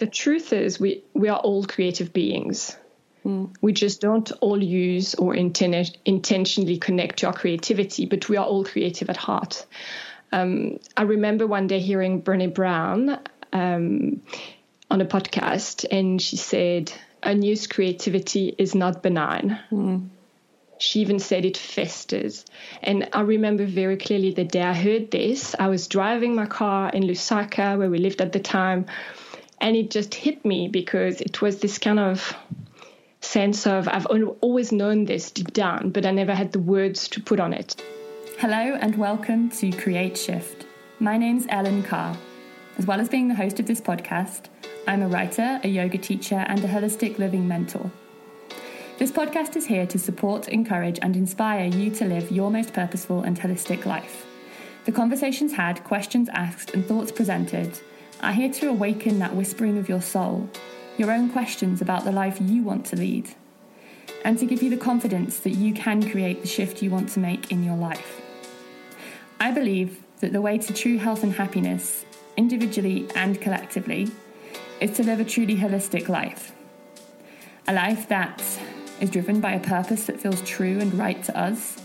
[0.00, 2.76] the truth is, we, we are all creative beings.
[3.24, 3.54] Mm.
[3.60, 8.46] We just don't all use or inten- intentionally connect to our creativity, but we are
[8.46, 9.66] all creative at heart.
[10.32, 13.20] Um, I remember one day hearing Brene Brown
[13.52, 14.22] um,
[14.90, 16.92] on a podcast, and she said,
[17.22, 19.58] Unused creativity is not benign.
[19.70, 20.08] Mm.
[20.78, 22.46] She even said it festers.
[22.82, 25.54] And I remember very clearly the day I heard this.
[25.58, 28.86] I was driving my car in Lusaka, where we lived at the time,
[29.60, 32.34] and it just hit me because it was this kind of
[33.20, 37.20] sense of I've always known this deep down, but I never had the words to
[37.20, 37.80] put on it.
[38.38, 40.64] Hello and welcome to Create Shift.
[40.98, 42.16] My name's Ellen Carr.
[42.78, 44.46] As well as being the host of this podcast,
[44.88, 47.90] I'm a writer, a yoga teacher, and a holistic living mentor.
[48.98, 53.22] This podcast is here to support, encourage, and inspire you to live your most purposeful
[53.22, 54.24] and holistic life.
[54.86, 57.78] The conversations had, questions asked, and thoughts presented
[58.22, 60.48] are here to awaken that whispering of your soul,
[60.96, 63.28] your own questions about the life you want to lead,
[64.24, 67.20] and to give you the confidence that you can create the shift you want to
[67.20, 68.20] make in your life.
[69.40, 72.04] I believe that the way to true health and happiness,
[72.36, 74.10] individually and collectively,
[74.80, 76.52] is to live a truly holistic life.
[77.68, 78.42] A life that
[79.00, 81.80] is driven by a purpose that feels true and right to us,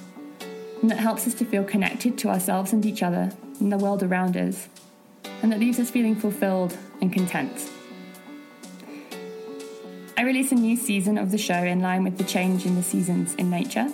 [0.81, 4.03] and that helps us to feel connected to ourselves and each other and the world
[4.03, 4.67] around us
[5.41, 7.69] and that leaves us feeling fulfilled and content.
[10.17, 12.83] I release a new season of the show in line with the change in the
[12.83, 13.89] seasons in nature.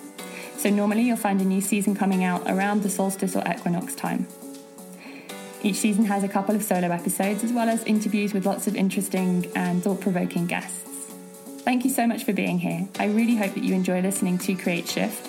[0.58, 4.28] So, normally you'll find a new season coming out around the solstice or equinox time.
[5.64, 8.76] Each season has a couple of solo episodes as well as interviews with lots of
[8.76, 10.80] interesting and thought provoking guests.
[11.64, 12.88] Thank you so much for being here.
[13.00, 15.28] I really hope that you enjoy listening to Create Shift.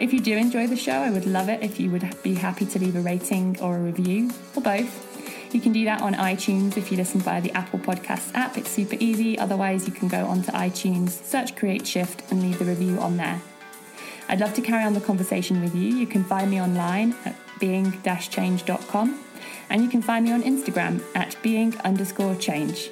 [0.00, 2.66] If you do enjoy the show, I would love it if you would be happy
[2.66, 5.09] to leave a rating or a review, or both.
[5.52, 8.56] You can do that on iTunes if you listen via the Apple Podcasts app.
[8.56, 9.38] It's super easy.
[9.38, 13.42] Otherwise, you can go onto iTunes, search Create Shift, and leave the review on there.
[14.28, 15.88] I'd love to carry on the conversation with you.
[15.88, 19.24] You can find me online at being-change.com
[19.68, 22.90] and you can find me on Instagram at being underscore change.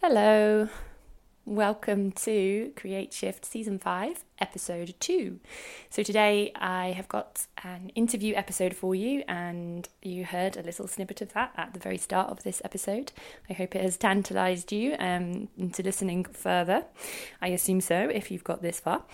[0.00, 0.68] Hello.
[1.48, 5.40] Welcome to Create Shift Season 5, Episode 2.
[5.88, 10.86] So, today I have got an interview episode for you, and you heard a little
[10.86, 13.12] snippet of that at the very start of this episode.
[13.48, 16.84] I hope it has tantalized you um, into listening further.
[17.40, 19.04] I assume so if you've got this far.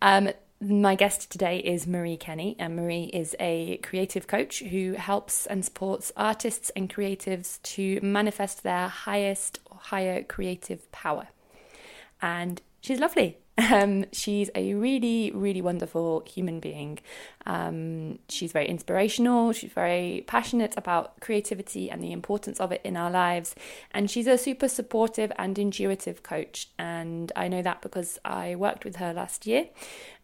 [0.00, 0.30] Um,
[0.62, 5.62] my guest today is Marie Kenny, and Marie is a creative coach who helps and
[5.62, 11.28] supports artists and creatives to manifest their highest or higher creative power
[12.24, 13.38] and she's lovely.
[13.56, 16.98] Um, she's a really, really wonderful human being.
[17.46, 19.52] Um, she's very inspirational.
[19.52, 23.54] She's very passionate about creativity and the importance of it in our lives.
[23.92, 26.68] And she's a super supportive and intuitive coach.
[26.80, 29.68] And I know that because I worked with her last year,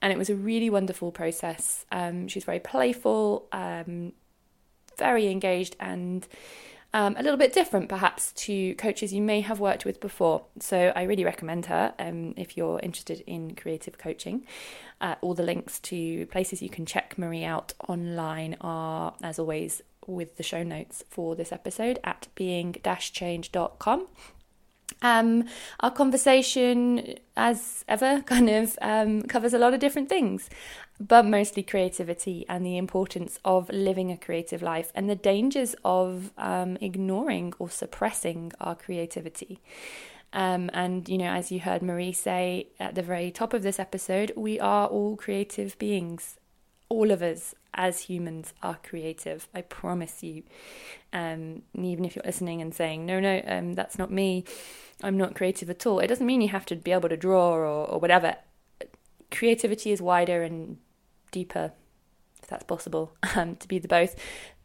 [0.03, 1.87] and it was a really wonderful process.
[1.93, 4.13] Um, she's very playful, um,
[4.99, 6.27] very engaged, and
[6.93, 10.45] um, a little bit different perhaps to coaches you may have worked with before.
[10.59, 14.45] So I really recommend her um, if you're interested in creative coaching.
[15.01, 19.83] Uh, all the links to places you can check Marie out online are, as always,
[20.07, 24.09] with the show notes for this episode at being-change.com.
[25.03, 25.45] Um,
[25.79, 30.51] our conversation, as ever, kind of um, covers a lot of different things
[31.01, 36.31] but mostly creativity and the importance of living a creative life and the dangers of
[36.37, 39.61] um, ignoring or suppressing our creativity.
[40.35, 43.81] Um, and, you know, as you heard Marie say at the very top of this
[43.81, 46.37] episode, we are all creative beings.
[46.91, 49.49] All of us as humans are creative.
[49.55, 50.43] I promise you.
[51.15, 54.45] Um, even if you're listening and saying, no, no, um, that's not me,
[55.03, 57.53] I'm not creative at all, it doesn't mean you have to be able to draw
[57.53, 58.37] or, or whatever.
[59.31, 60.77] Creativity is wider and
[61.31, 61.73] deeper,
[62.43, 64.17] if that's possible, um, to be the both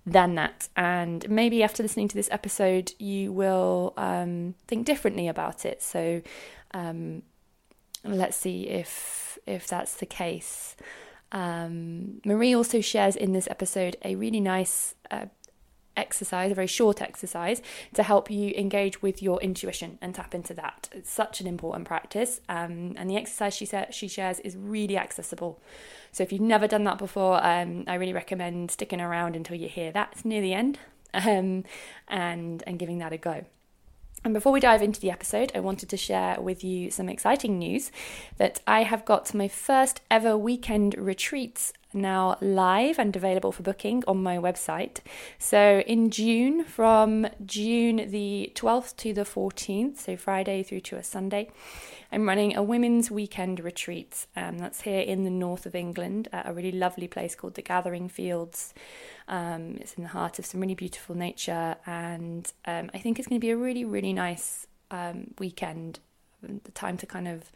[0.06, 0.70] than that.
[0.76, 5.82] And maybe after listening to this episode, you will um, think differently about it.
[5.82, 6.22] So
[6.74, 7.24] um,
[8.04, 10.76] let's see if if that's the case.
[11.32, 15.26] Um, Marie also shares in this episode a really nice uh,
[15.98, 17.62] exercise, a very short exercise,
[17.94, 20.90] to help you engage with your intuition and tap into that.
[20.92, 24.98] It's such an important practice, um, and the exercise she sa- she shares is really
[24.98, 25.62] accessible.
[26.16, 29.68] So if you've never done that before, um, I really recommend sticking around until you
[29.68, 30.80] hear that near the end,
[31.14, 31.66] um,
[32.08, 33.44] and and giving that a go.
[34.24, 37.60] And before we dive into the episode, I wanted to share with you some exciting
[37.60, 37.92] news
[38.38, 44.04] that I have got my first ever weekend retreats now live and available for booking
[44.08, 45.00] on my website.
[45.40, 51.04] So in June, from June the 12th to the 14th, so Friday through to a
[51.04, 51.50] Sunday,
[52.12, 54.28] I'm running a women's weekend retreat.
[54.36, 57.62] Um, that's here in the north of England at a really lovely place called the
[57.62, 58.74] Gathering Fields.
[59.28, 63.28] Um, it's in the heart of some really beautiful nature, and um, I think it's
[63.28, 66.00] going to be a really, really nice um, weekend.
[66.42, 67.52] The time to kind of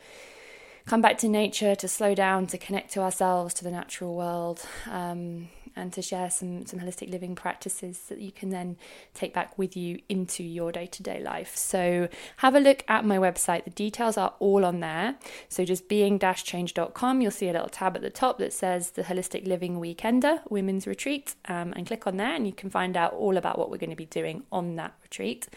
[0.89, 4.65] come back to nature, to slow down, to connect to ourselves, to the natural world.
[4.89, 8.75] Um, and to share some, some holistic living practices that you can then
[9.13, 11.55] take back with you into your day to day life.
[11.55, 13.63] So have a look at my website.
[13.63, 15.15] The details are all on there.
[15.47, 19.03] So just being change.com, you'll see a little tab at the top that says the
[19.03, 21.35] Holistic Living Weekender Women's Retreat.
[21.47, 23.89] Um, and click on there and you can find out all about what we're going
[23.91, 25.47] to be doing on that retreat.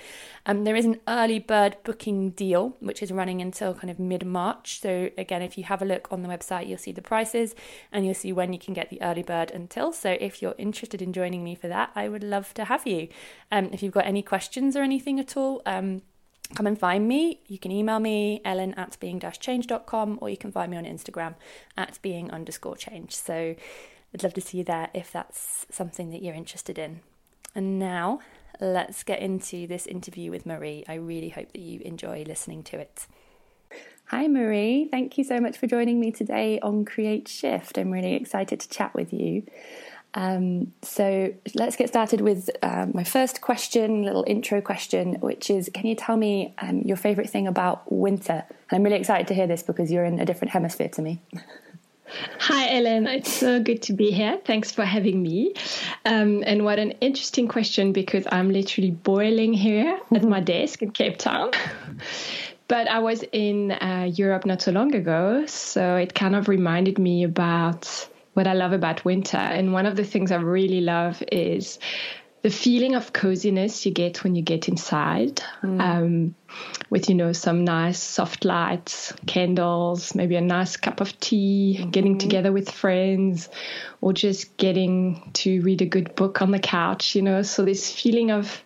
[0.47, 4.25] Um, there is an early bird booking deal, which is running until kind of mid
[4.25, 4.81] March.
[4.81, 7.55] So again, if you have a look on the website, you'll see the prices
[7.93, 9.93] and you'll see when you can get the early bird until.
[9.93, 13.09] So if you're interested in joining me for that, I would love to have you.
[13.51, 16.03] Um, if you've got any questions or anything at all, um,
[16.55, 17.41] come and find me.
[17.47, 21.35] You can email me, ellen at being change.com, or you can find me on Instagram
[21.77, 23.15] at being underscore change.
[23.15, 23.55] So
[24.15, 27.01] I'd love to see you there if that's something that you're interested in.
[27.55, 28.21] And now
[28.61, 30.85] let's get into this interview with Marie.
[30.89, 33.07] I really hope that you enjoy listening to it.
[34.07, 34.89] Hi, Marie.
[34.91, 37.79] Thank you so much for joining me today on Create Shift.
[37.79, 39.45] I'm really excited to chat with you.
[40.15, 45.71] Um, so let's get started with um, my first question, little intro question, which is
[45.73, 48.45] Can you tell me um, your favourite thing about winter?
[48.49, 51.23] And I'm really excited to hear this because you're in a different hemisphere to me.
[52.41, 53.07] Hi, Ellen.
[53.07, 54.39] It's so good to be here.
[54.45, 55.55] Thanks for having me.
[56.05, 60.91] Um, and what an interesting question because I'm literally boiling here at my desk in
[60.91, 61.51] Cape Town.
[62.69, 66.99] but I was in uh, Europe not so long ago, so it kind of reminded
[66.99, 69.37] me about what I love about winter.
[69.37, 71.79] And one of the things I really love is
[72.43, 75.81] the feeling of coziness you get when you get inside mm.
[75.81, 76.35] um,
[76.91, 81.91] with you know some nice soft lights candles maybe a nice cup of tea mm-hmm.
[81.91, 83.49] getting together with friends
[84.01, 87.91] or just getting to read a good book on the couch you know so this
[87.91, 88.63] feeling of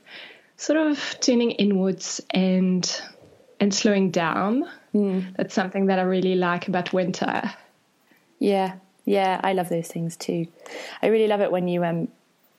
[0.57, 3.01] sort of turning inwards and
[3.61, 5.37] and slowing down mm.
[5.37, 7.43] that's something that i really like about winter
[8.39, 8.77] yeah
[9.09, 10.49] yeah, I love those things too.
[11.01, 12.09] I really love it when you um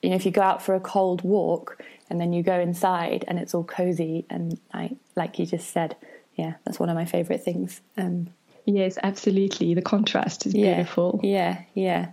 [0.02, 3.24] you know if you go out for a cold walk and then you go inside
[3.28, 5.96] and it's all cozy and I like you just said,
[6.34, 7.80] yeah, that's one of my favorite things.
[7.96, 8.30] Um
[8.70, 9.72] Yes, absolutely.
[9.72, 11.20] The contrast is yeah, beautiful.
[11.22, 12.08] Yeah, yeah.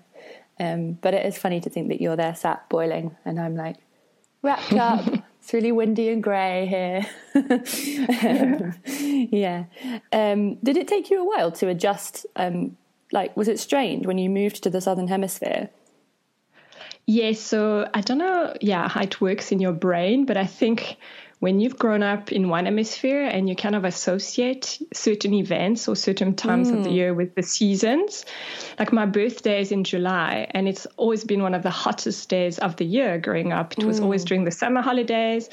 [0.58, 3.76] Um, but it is funny to think that you're there sat boiling and I'm like
[4.42, 5.06] wrapped up.
[5.42, 7.06] it's really windy and grey here.
[7.36, 8.74] um,
[9.32, 9.66] yeah.
[10.14, 12.78] Um, did it take you a while to adjust um,
[13.12, 15.70] like was it strange when you moved to the southern hemisphere
[17.06, 20.98] yes so i don't know yeah how it works in your brain but i think
[21.40, 25.96] when you've grown up in one hemisphere and you kind of associate certain events or
[25.96, 26.78] certain times mm.
[26.78, 26.96] of the hmm.
[26.96, 28.26] year with the seasons,
[28.80, 32.58] like my birthday is in July and it's always been one of the hottest days
[32.58, 33.78] of the year growing up.
[33.78, 34.04] It was mm.
[34.04, 35.50] always during the summer holidays.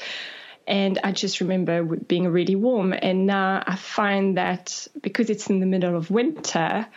[0.65, 2.93] And I just remember being really warm.
[2.93, 6.87] And now I find that because it's in the middle of winter,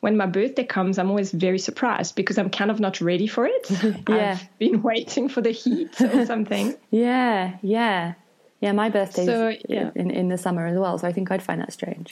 [0.00, 3.46] when my birthday comes, I'm always very surprised because I'm kind of not ready for
[3.46, 3.70] it.
[4.08, 4.38] yeah.
[4.38, 6.76] I've been waiting for the heat or something.
[6.90, 8.14] yeah, yeah.
[8.60, 9.90] Yeah, my birthday so, yeah.
[9.94, 12.10] in, in the summer as well, so I think I'd find that strange.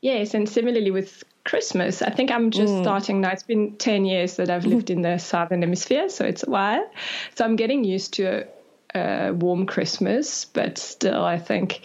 [0.00, 2.82] Yes, and similarly with Christmas, I think I'm just mm.
[2.82, 3.30] starting now.
[3.30, 6.88] It's been 10 years that I've lived in the southern hemisphere, so it's a while.
[7.34, 8.46] So I'm getting used to
[8.94, 11.80] a, a warm Christmas, but still, I think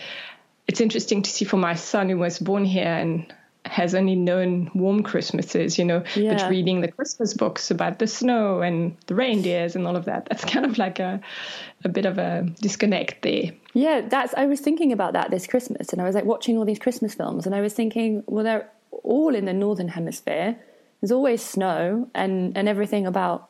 [0.68, 3.34] it's interesting to see for my son who was born here and
[3.66, 6.34] has only known warm Christmases, you know, yeah.
[6.38, 10.26] but reading the Christmas books about the snow and the reindeers and all of that,
[10.26, 11.22] that's kind of like a,
[11.84, 13.52] a bit of a disconnect there.
[13.74, 16.66] Yeah, that's, I was thinking about that this Christmas and I was like watching all
[16.66, 20.58] these Christmas films and I was thinking, well, they're all in the Northern Hemisphere.
[21.00, 23.50] There's always snow and, and everything about,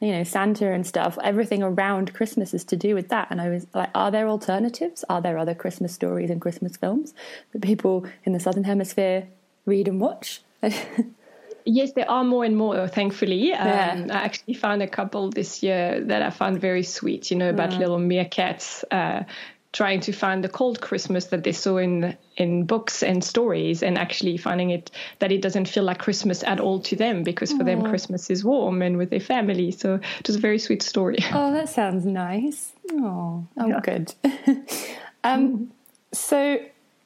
[0.00, 3.28] you know, Santa and stuff, everything around Christmas is to do with that.
[3.30, 5.04] And I was like, are there alternatives?
[5.10, 7.12] Are there other Christmas stories and Christmas films
[7.52, 9.28] that people in the Southern Hemisphere
[9.66, 10.42] read and watch.
[11.64, 13.52] yes, there are more and more, thankfully.
[13.52, 14.06] Um, yeah.
[14.10, 17.70] I actually found a couple this year that I found very sweet, you know, about
[17.70, 17.78] mm.
[17.78, 19.24] little meerkats uh,
[19.72, 23.98] trying to find the cold Christmas that they saw in in books and stories, and
[23.98, 24.90] actually finding it
[25.20, 28.44] that it doesn't feel like Christmas at all to them because for them Christmas is
[28.44, 29.70] warm and with their family.
[29.70, 31.18] So it was a very sweet story.
[31.32, 32.72] Oh, that sounds nice.
[32.92, 33.80] Oh, oh, yeah.
[33.82, 34.14] good.
[35.24, 35.70] um,
[36.12, 36.58] so,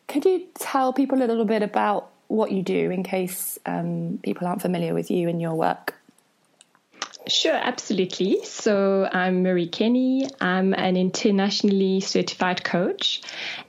[0.09, 4.47] could you tell people a little bit about what you do in case um, people
[4.47, 5.95] aren't familiar with you and your work?
[7.27, 8.45] Sure, absolutely.
[8.45, 10.29] So I'm Marie Kenny.
[10.43, 13.23] I'm an internationally certified coach,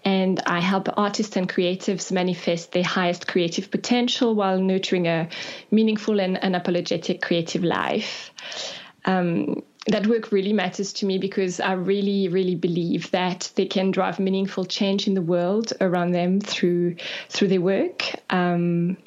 [0.04, 5.30] and I help artists and creatives manifest their highest creative potential while nurturing a
[5.72, 8.32] meaningful and unapologetic creative life.
[9.06, 13.92] Um, that work really matters to me because I really, really believe that they can
[13.92, 16.96] drive meaningful change in the world around them through
[17.30, 18.04] through their work.
[18.30, 18.98] Um,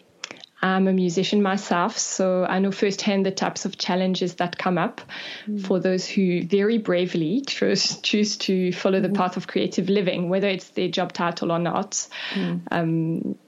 [0.61, 5.00] I'm a musician myself, so I know firsthand the types of challenges that come up
[5.47, 5.64] mm.
[5.64, 9.16] for those who very bravely choose, choose to follow the mm.
[9.16, 12.08] path of creative living, whether it's their job title or not.
[12.35, 12.62] Mm.
[12.73, 13.38] Um,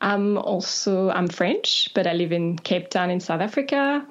[0.00, 4.06] I'm also I'm French, but I live in Cape Town in South Africa.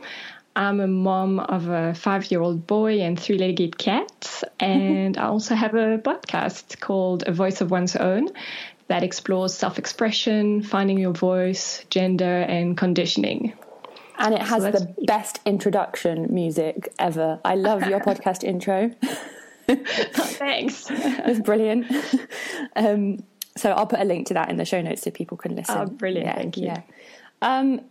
[0.58, 6.00] I'm a mom of a five-year-old boy and three-legged cat, and I also have a
[6.00, 8.30] podcast called A Voice of One's Own
[8.88, 13.54] that explores self expression, finding your voice, gender, and conditioning.
[14.18, 17.40] And it has so the best introduction music ever.
[17.46, 18.90] I love your podcast intro.
[19.68, 20.88] thanks.
[20.90, 21.86] it's brilliant.
[22.76, 23.24] Um,
[23.56, 25.78] so I'll put a link to that in the show notes so people can listen.
[25.78, 26.26] Oh, brilliant.
[26.26, 26.66] Yeah, Thank you.
[26.66, 26.82] Yeah.
[27.44, 27.82] Um,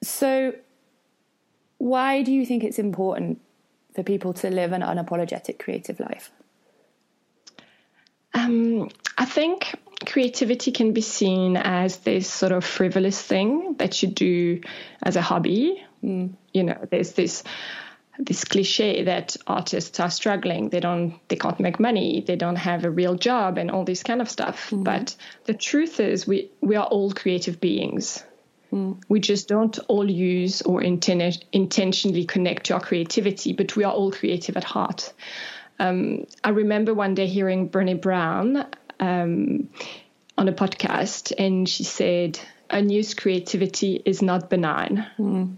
[0.00, 0.54] so,
[1.84, 3.42] why do you think it's important
[3.94, 6.30] for people to live an unapologetic creative life?
[8.32, 8.88] Um,
[9.18, 14.62] I think creativity can be seen as this sort of frivolous thing that you do
[15.02, 15.84] as a hobby.
[16.02, 16.32] Mm.
[16.54, 17.44] You know, there's this
[18.18, 22.84] this cliche that artists are struggling they don't they can't make money they don't have
[22.84, 24.84] a real job and all this kind of stuff mm-hmm.
[24.84, 28.22] but the truth is we we are all creative beings
[28.74, 29.02] mm.
[29.08, 33.92] we just don't all use or intend, intentionally connect to our creativity but we are
[33.92, 35.12] all creative at heart
[35.78, 38.66] um, i remember one day hearing brene brown
[39.00, 39.68] um,
[40.36, 42.38] on a podcast, and she said,
[42.70, 45.56] "Unused creativity is not benign." Mm.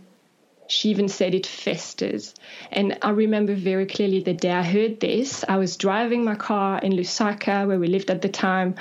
[0.69, 2.35] She even said it festers.
[2.73, 5.45] And I remember very clearly the day I heard this.
[5.49, 8.75] I was driving my car in Lusaka, where we lived at the time,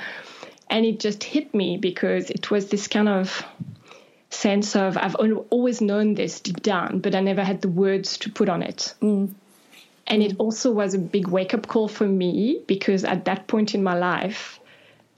[0.68, 3.44] and it just hit me because it was this kind of
[4.30, 8.30] sense of I've always known this deep down, but I never had the words to
[8.30, 8.94] put on it.
[9.00, 9.34] Mm.
[10.06, 13.74] And it also was a big wake up call for me because at that point
[13.74, 14.60] in my life,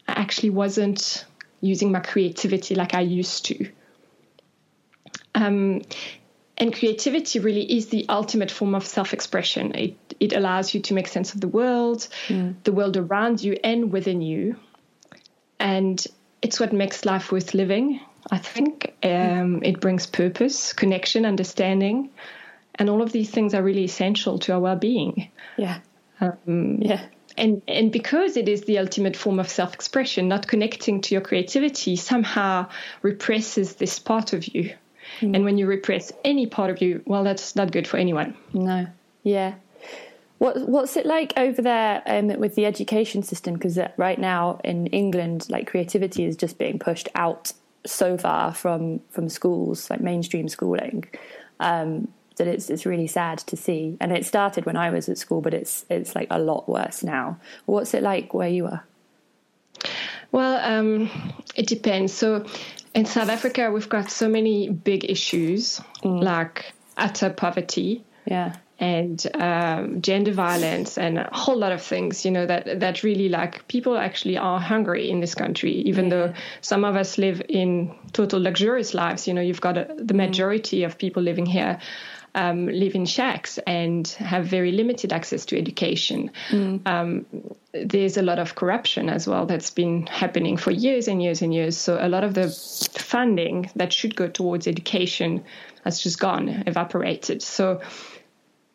[0.06, 1.26] I actually wasn't
[1.60, 3.70] using my creativity like I used to.
[5.34, 5.82] Um,
[6.56, 9.74] and creativity really is the ultimate form of self expression.
[9.74, 12.54] It, it allows you to make sense of the world, mm.
[12.64, 14.56] the world around you, and within you.
[15.60, 16.04] And
[16.42, 18.00] it's what makes life worth living,
[18.30, 18.94] I think.
[19.02, 22.10] Um, it brings purpose, connection, understanding.
[22.74, 25.30] And all of these things are really essential to our well being.
[25.56, 25.80] Yeah.
[26.20, 27.06] Um, yeah
[27.38, 31.96] and and because it is the ultimate form of self-expression not connecting to your creativity
[31.96, 32.68] somehow
[33.02, 34.74] represses this part of you
[35.20, 35.34] mm.
[35.34, 38.86] and when you repress any part of you well that's not good for anyone no
[39.22, 39.54] yeah
[40.38, 44.86] what what's it like over there um, with the education system because right now in
[44.88, 47.52] England like creativity is just being pushed out
[47.86, 51.04] so far from from schools like mainstream schooling
[51.60, 53.96] um, that it's it's really sad to see.
[54.00, 57.02] And it started when I was at school, but it's it's like a lot worse
[57.02, 57.38] now.
[57.66, 58.84] What's it like where you are?
[60.32, 61.10] Well, um,
[61.56, 62.12] it depends.
[62.12, 62.44] So
[62.94, 66.22] in South Africa, we've got so many big issues mm.
[66.22, 68.04] like utter poverty.
[68.26, 68.56] Yeah.
[68.80, 73.28] And um, gender violence and a whole lot of things, you know, that that really
[73.28, 76.10] like people actually are hungry in this country, even yeah.
[76.10, 79.26] though some of us live in total luxurious lives.
[79.26, 80.28] You know, you've got a, the mm.
[80.28, 81.80] majority of people living here
[82.34, 86.30] um, live in shacks and have very limited access to education.
[86.50, 86.86] Mm.
[86.86, 87.26] Um,
[87.72, 91.52] there's a lot of corruption as well that's been happening for years and years and
[91.52, 91.76] years.
[91.76, 92.48] So a lot of the
[92.98, 95.44] funding that should go towards education
[95.84, 97.42] has just gone, evaporated.
[97.42, 97.80] So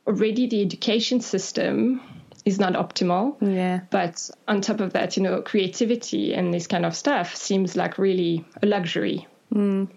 [0.08, 2.02] already the education system
[2.46, 3.36] is not optimal.
[3.42, 3.82] Yeah.
[3.90, 7.98] But on top of that, you know, creativity and this kind of stuff seems like
[7.98, 9.28] really a luxury.
[9.54, 9.90] Mm.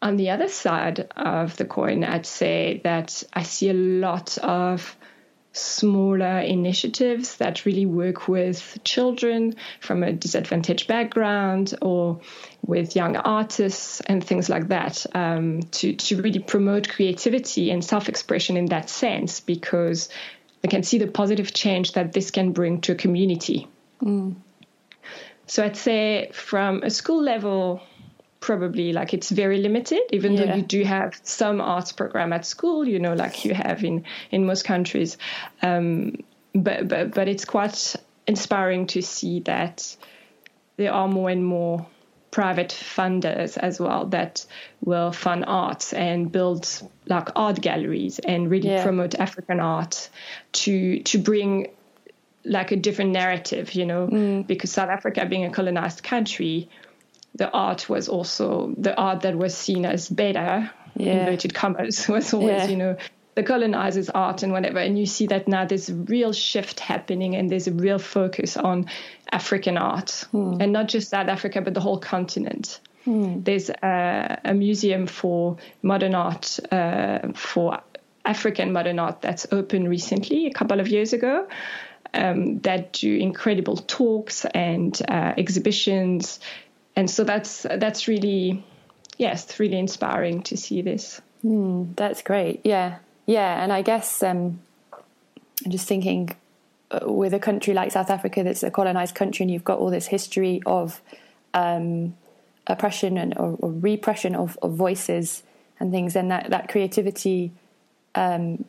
[0.00, 4.96] On the other side of the coin, I'd say that I see a lot of
[5.52, 12.20] smaller initiatives that really work with children from a disadvantaged background or
[12.66, 18.08] with young artists and things like that um, to, to really promote creativity and self
[18.08, 20.08] expression in that sense because
[20.62, 23.68] they can see the positive change that this can bring to a community.
[24.00, 24.36] Mm.
[25.46, 27.82] So I'd say from a school level,
[28.42, 30.44] probably like it's very limited even yeah.
[30.44, 34.04] though you do have some arts program at school you know like you have in
[34.30, 35.16] in most countries
[35.62, 36.12] um,
[36.54, 37.96] but but but it's quite
[38.26, 39.96] inspiring to see that
[40.76, 41.86] there are more and more
[42.32, 44.44] private funders as well that
[44.80, 48.82] will fund arts and build like art galleries and really yeah.
[48.82, 50.08] promote African art
[50.52, 51.68] to to bring
[52.44, 54.46] like a different narrative, you know, mm.
[54.46, 56.68] because South Africa being a colonized country,
[57.34, 61.12] the art was also the art that was seen as better, yeah.
[61.12, 62.66] inverted commas, was always, yeah.
[62.66, 62.96] you know,
[63.34, 64.78] the colonizers' art and whatever.
[64.78, 68.56] And you see that now there's a real shift happening and there's a real focus
[68.56, 68.86] on
[69.30, 70.60] African art mm.
[70.60, 72.80] and not just South Africa, but the whole continent.
[73.06, 73.44] Mm.
[73.44, 77.80] There's a, a, museum for modern art, uh, for
[78.24, 81.48] African modern art that's opened recently, a couple of years ago
[82.14, 86.40] um, that do incredible talks and uh, exhibitions,
[86.96, 88.64] and so that's that's really
[89.18, 91.20] yes, really inspiring to see this.
[91.44, 92.60] Mm, that's great.
[92.64, 94.60] Yeah, yeah, and I guess um,
[95.64, 96.36] I'm just thinking
[96.90, 99.90] uh, with a country like South Africa that's a colonized country, and you've got all
[99.90, 101.00] this history of
[101.54, 102.16] um,
[102.66, 105.42] oppression and or, or repression of, of, voices
[105.80, 107.52] and things, and that that creativity
[108.14, 108.64] um,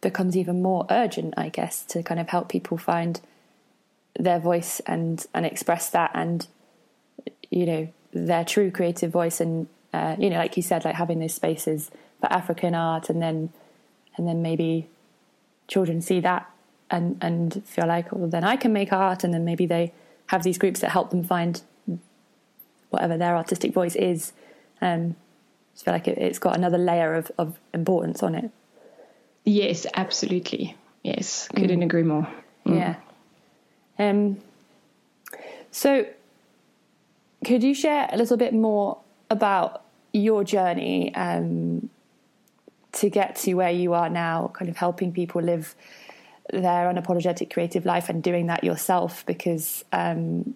[0.00, 3.20] becomes even more urgent, I guess, to kind of help people find
[4.18, 6.46] their voice and and express that and
[7.50, 11.18] you know their true creative voice and uh, you know like you said like having
[11.20, 11.90] those spaces
[12.20, 13.50] for African art and then
[14.16, 14.88] and then maybe
[15.68, 16.50] children see that
[16.90, 19.92] and and feel like well then I can make art and then maybe they
[20.26, 21.60] have these groups that help them find
[22.90, 24.32] whatever their artistic voice is
[24.80, 25.16] um,
[25.80, 28.50] I feel like it, has got another layer of, of importance on it.
[29.44, 30.76] Yes, absolutely.
[31.02, 31.84] Yes, couldn't mm.
[31.84, 32.28] agree more.
[32.66, 32.76] Mm.
[32.78, 32.94] Yeah.
[33.98, 34.40] Um,
[35.70, 36.06] so,
[37.44, 38.98] could you share a little bit more
[39.30, 39.82] about
[40.12, 41.88] your journey um,
[42.92, 45.74] to get to where you are now, kind of helping people live
[46.52, 49.24] their unapologetic creative life and doing that yourself?
[49.26, 50.54] Because, um,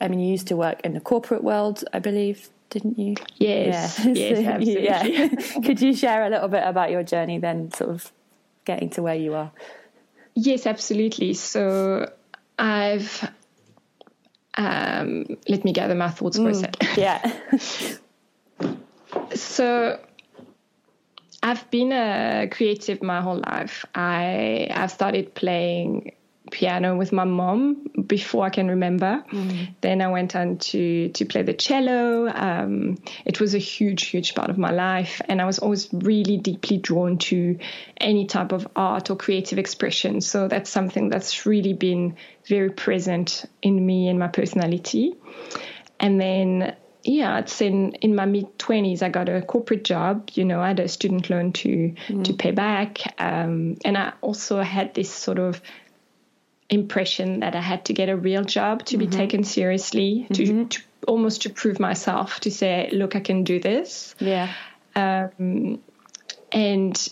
[0.00, 3.16] I mean, you used to work in the corporate world, I believe, didn't you?
[3.38, 3.98] Yes.
[4.04, 4.12] Yeah.
[4.12, 4.84] Yes, absolutely.
[4.84, 5.28] yeah.
[5.64, 8.12] Could you share a little bit about your journey then, sort of
[8.64, 9.50] getting to where you are?
[10.34, 11.34] Yes, absolutely.
[11.34, 12.12] So
[12.58, 13.30] I've
[14.54, 16.88] um, let me gather my thoughts for mm, a second.
[16.96, 17.32] Yeah.
[19.34, 20.00] so
[21.42, 23.84] I've been a creative my whole life.
[23.94, 26.12] I I've started playing
[26.50, 29.24] piano with my mom before I can remember.
[29.30, 29.74] Mm.
[29.80, 32.28] Then I went on to to play the cello.
[32.28, 36.36] Um, it was a huge, huge part of my life, and I was always really
[36.36, 37.58] deeply drawn to
[37.96, 40.20] any type of art or creative expression.
[40.20, 42.16] So that's something that's really been
[42.50, 45.14] very present in me and my personality.
[45.98, 50.30] And then yeah, it's in, in my mid 20s, I got a corporate job.
[50.34, 52.24] You know, I had a student loan to, mm.
[52.24, 52.98] to pay back.
[53.18, 55.62] Um, and I also had this sort of
[56.68, 59.10] impression that I had to get a real job to mm-hmm.
[59.10, 60.68] be taken seriously, to, mm-hmm.
[60.68, 64.14] to, almost to prove myself, to say, look, I can do this.
[64.18, 64.52] Yeah.
[64.94, 65.80] Um,
[66.52, 67.08] and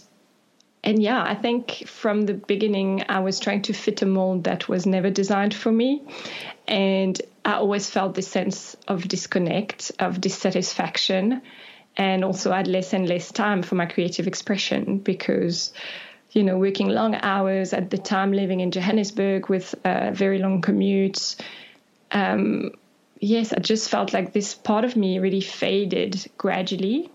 [0.85, 4.69] and yeah, I think from the beginning I was trying to fit a mold that
[4.69, 6.05] was never designed for me,
[6.67, 11.43] and I always felt this sense of disconnect, of dissatisfaction,
[11.97, 15.73] and also I had less and less time for my creative expression because
[16.33, 20.61] you know, working long hours at the time, living in Johannesburg with uh, very long
[20.61, 21.41] commutes.
[22.13, 22.73] Um,
[23.19, 27.11] yes, I just felt like this part of me really faded gradually,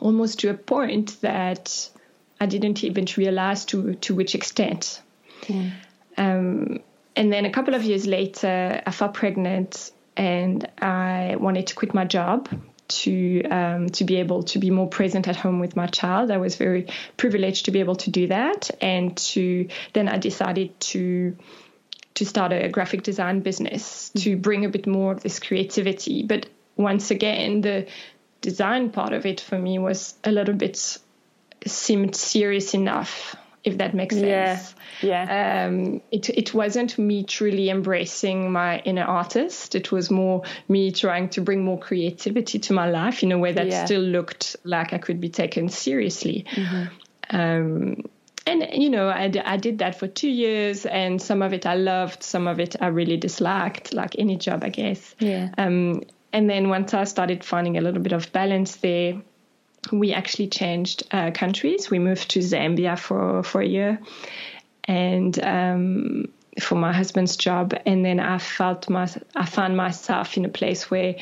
[0.00, 1.88] almost to a point that
[2.40, 5.00] I didn't even realize to to which extent.
[5.48, 5.70] Yeah.
[6.16, 6.80] Um,
[7.16, 11.94] and then a couple of years later, I fell pregnant and I wanted to quit
[11.94, 12.48] my job
[12.86, 16.30] to um, to be able to be more present at home with my child.
[16.30, 20.78] I was very privileged to be able to do that, and to then I decided
[20.80, 21.36] to
[22.14, 24.40] to start a graphic design business to mm-hmm.
[24.40, 26.22] bring a bit more of this creativity.
[26.22, 27.86] But once again, the
[28.40, 30.98] design part of it for me was a little bit
[31.66, 34.74] seemed serious enough if that makes sense.
[35.02, 35.26] Yeah.
[35.26, 35.66] Yeah.
[35.66, 39.74] Um, it it wasn't me truly embracing my inner artist.
[39.74, 43.52] It was more me trying to bring more creativity to my life in a way
[43.52, 43.84] that yeah.
[43.84, 46.44] still looked like I could be taken seriously.
[46.50, 47.36] Mm-hmm.
[47.36, 48.04] Um,
[48.46, 51.74] and you know, I, I did that for two years, and some of it I
[51.74, 55.14] loved, some of it I really disliked, like any job, I guess.
[55.18, 55.48] Yeah.
[55.56, 59.22] Um, and then once I started finding a little bit of balance there,
[59.92, 61.90] we actually changed uh, countries.
[61.90, 64.00] We moved to Zambia for for a year,
[64.84, 66.26] and um,
[66.60, 67.74] for my husband's job.
[67.86, 71.16] And then I felt my I found myself in a place where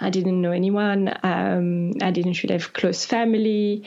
[0.00, 1.08] I didn't know anyone.
[1.22, 3.84] Um, I didn't really have close family.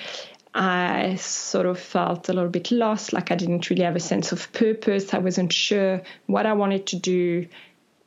[0.53, 4.31] I sort of felt a little bit lost, like I didn't really have a sense
[4.31, 5.13] of purpose.
[5.13, 7.47] I wasn't sure what I wanted to do,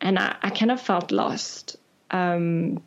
[0.01, 1.77] and I, I kind of felt lost.
[2.11, 2.83] Um,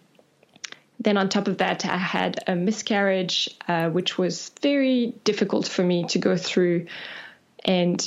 [1.03, 5.83] then on top of that, I had a miscarriage, uh, which was very difficult for
[5.83, 6.87] me to go through.
[7.65, 8.05] And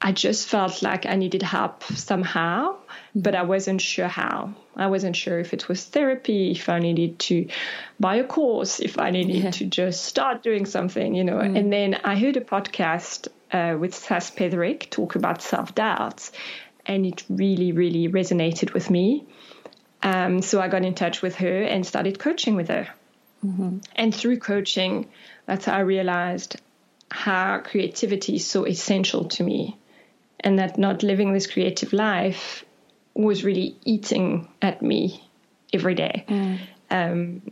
[0.00, 2.76] I just felt like I needed help somehow,
[3.14, 4.54] but I wasn't sure how.
[4.76, 7.48] I wasn't sure if it was therapy, if I needed to
[7.98, 9.50] buy a course, if I needed yeah.
[9.52, 11.38] to just start doing something, you know.
[11.38, 11.58] Mm.
[11.58, 16.32] And then I heard a podcast uh, with Sas Petherick talk about self doubts,
[16.86, 19.24] and it really, really resonated with me.
[20.04, 22.88] Um, so I got in touch with her and started coaching with her.
[23.44, 23.78] Mm-hmm.
[23.96, 25.08] And through coaching,
[25.46, 26.60] that's how I realized
[27.10, 29.78] how creativity is so essential to me
[30.40, 32.64] and that not living this creative life
[33.14, 35.26] was really eating at me
[35.72, 36.24] every day.
[36.28, 36.58] Mm.
[36.90, 37.42] Um,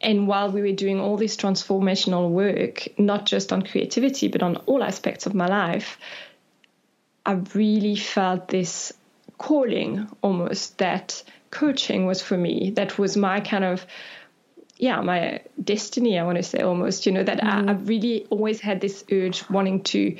[0.00, 4.56] and while we were doing all this transformational work, not just on creativity, but on
[4.66, 5.98] all aspects of my life,
[7.24, 8.92] I really felt this
[9.38, 11.22] calling almost that
[11.52, 12.70] coaching was for me.
[12.74, 13.86] That was my kind of,
[14.78, 17.68] yeah, my destiny, I want to say almost, you know, that mm.
[17.68, 20.16] I, I really always had this urge wanting to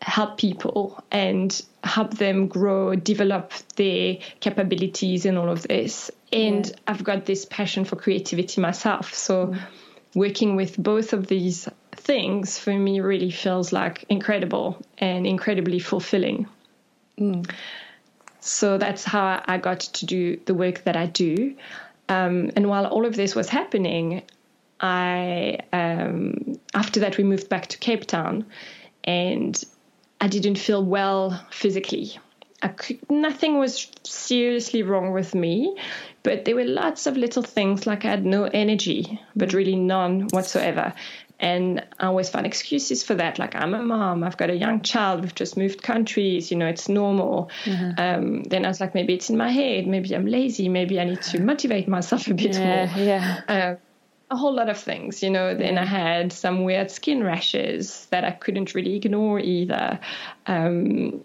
[0.00, 6.12] help people and help them grow, develop their capabilities and all of this.
[6.32, 6.74] And yeah.
[6.86, 9.14] I've got this passion for creativity myself.
[9.14, 9.60] So mm.
[10.14, 16.46] working with both of these things for me really feels like incredible and incredibly fulfilling.
[17.18, 17.50] Mm.
[18.48, 21.54] So that's how I got to do the work that I do.
[22.08, 24.22] Um, and while all of this was happening,
[24.80, 28.46] I um, after that we moved back to Cape Town,
[29.04, 29.62] and
[30.20, 32.18] I didn't feel well physically.
[32.76, 35.76] Could, nothing was seriously wrong with me,
[36.22, 40.28] but there were lots of little things like I had no energy, but really none
[40.30, 40.94] whatsoever.
[41.40, 43.38] And I always find excuses for that.
[43.38, 46.66] Like, I'm a mom, I've got a young child, we've just moved countries, you know,
[46.66, 47.50] it's normal.
[47.64, 47.90] Mm-hmm.
[47.96, 51.04] Um, then I was like, maybe it's in my head, maybe I'm lazy, maybe I
[51.04, 53.04] need to motivate myself a bit yeah, more.
[53.04, 53.40] Yeah.
[53.46, 53.74] Uh,
[54.30, 55.54] a whole lot of things, you know.
[55.54, 60.00] Then I had some weird skin rashes that I couldn't really ignore either.
[60.46, 61.24] Um,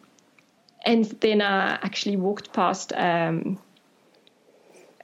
[0.85, 3.59] and then I actually walked past um,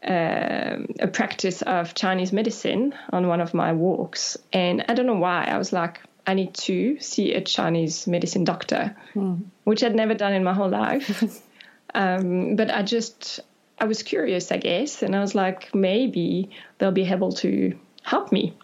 [0.06, 4.38] uh, a practice of Chinese medicine on one of my walks.
[4.54, 5.46] And I don't know why.
[5.46, 9.44] I was like, I need to see a Chinese medicine doctor, mm.
[9.64, 11.42] which I'd never done in my whole life.
[11.94, 13.40] um, but I just,
[13.80, 15.04] I was curious, I guess.
[15.04, 18.56] And I was like, maybe they'll be able to help me.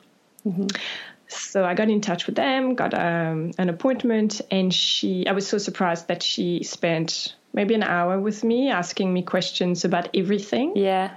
[0.45, 0.67] Mm-hmm.
[1.27, 5.25] So I got in touch with them, got um, an appointment, and she.
[5.27, 9.85] I was so surprised that she spent maybe an hour with me, asking me questions
[9.85, 10.73] about everything.
[10.75, 11.15] Yeah.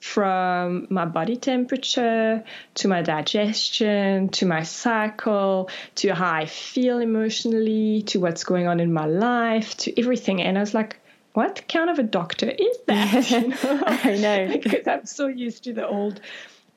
[0.00, 2.42] From my body temperature
[2.76, 8.80] to my digestion to my cycle to how I feel emotionally to what's going on
[8.80, 10.40] in my life to everything.
[10.40, 10.96] And I was like,
[11.34, 13.30] what kind of a doctor is that?
[13.30, 13.82] you know?
[13.86, 14.58] I know.
[14.62, 16.20] because I'm so used to the old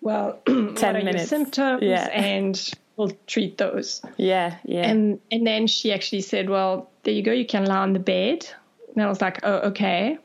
[0.03, 1.29] well, 10 minutes.
[1.29, 2.09] symptoms yeah.
[2.11, 4.01] and we'll treat those.
[4.17, 4.89] Yeah, yeah.
[4.89, 7.99] And and then she actually said, well, there you go, you can lie on the
[7.99, 8.45] bed.
[8.93, 10.17] And I was like, oh, okay.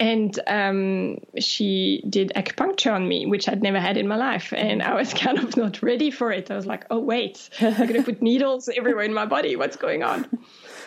[0.00, 4.52] And um, she did acupuncture on me, which I'd never had in my life.
[4.54, 6.50] And I was kind of not ready for it.
[6.50, 9.56] I was like, oh, wait, I'm going to put needles everywhere in my body.
[9.56, 10.26] What's going on?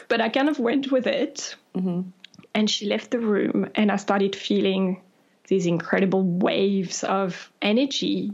[0.10, 1.56] But I kind of went with it.
[1.76, 2.10] Mm-hmm.
[2.54, 5.02] And she left the room, and I started feeling
[5.48, 8.32] these incredible waves of energy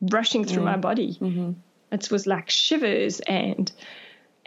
[0.00, 0.66] rushing through mm.
[0.66, 1.16] my body.
[1.20, 1.52] Mm-hmm.
[1.92, 3.70] It was like shivers and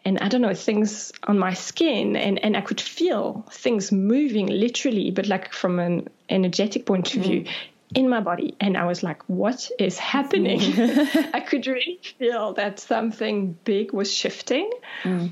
[0.05, 4.47] and I don't know things on my skin and and I could feel things moving
[4.47, 7.23] literally, but like from an energetic point of mm.
[7.23, 7.45] view
[7.95, 10.59] in my body and I was like, what is happening?
[11.33, 14.69] I could really feel that something big was shifting.
[15.03, 15.31] Mm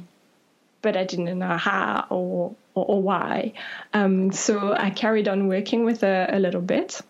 [0.81, 3.53] but I didn't know how or or, or why.
[3.93, 7.01] Um, so I carried on working with her a little bit,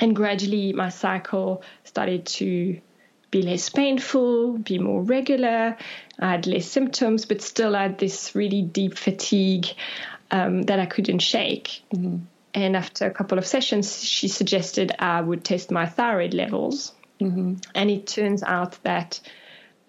[0.00, 2.80] and gradually my cycle started to
[3.30, 5.76] be less painful, be more regular.
[6.18, 9.66] I had less symptoms, but still I had this really deep fatigue
[10.30, 11.82] um, that I couldn't shake.
[11.94, 12.24] Mm-hmm.
[12.54, 16.92] And after a couple of sessions, she suggested I would test my thyroid levels.
[17.20, 17.56] Mm-hmm.
[17.74, 19.20] And it turns out that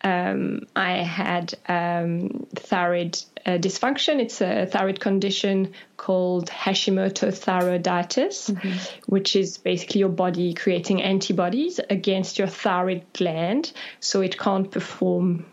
[0.08, 4.20] um, I had um, thyroid uh, dysfunction.
[4.20, 9.02] It's a thyroid condition called Hashimoto thyroiditis, mm-hmm.
[9.08, 15.46] which is basically your body creating antibodies against your thyroid gland, so it can't perform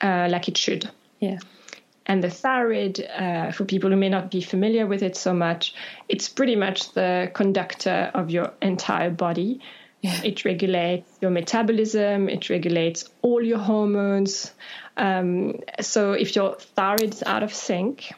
[0.00, 0.90] uh, like it should.
[1.20, 1.38] Yeah.
[2.06, 5.74] And the thyroid, uh, for people who may not be familiar with it so much,
[6.08, 9.60] it's pretty much the conductor of your entire body.
[10.00, 10.22] Yeah.
[10.22, 14.52] It regulates your metabolism, it regulates all your hormones.
[14.96, 18.12] Um, so if your thyroid is out of sync,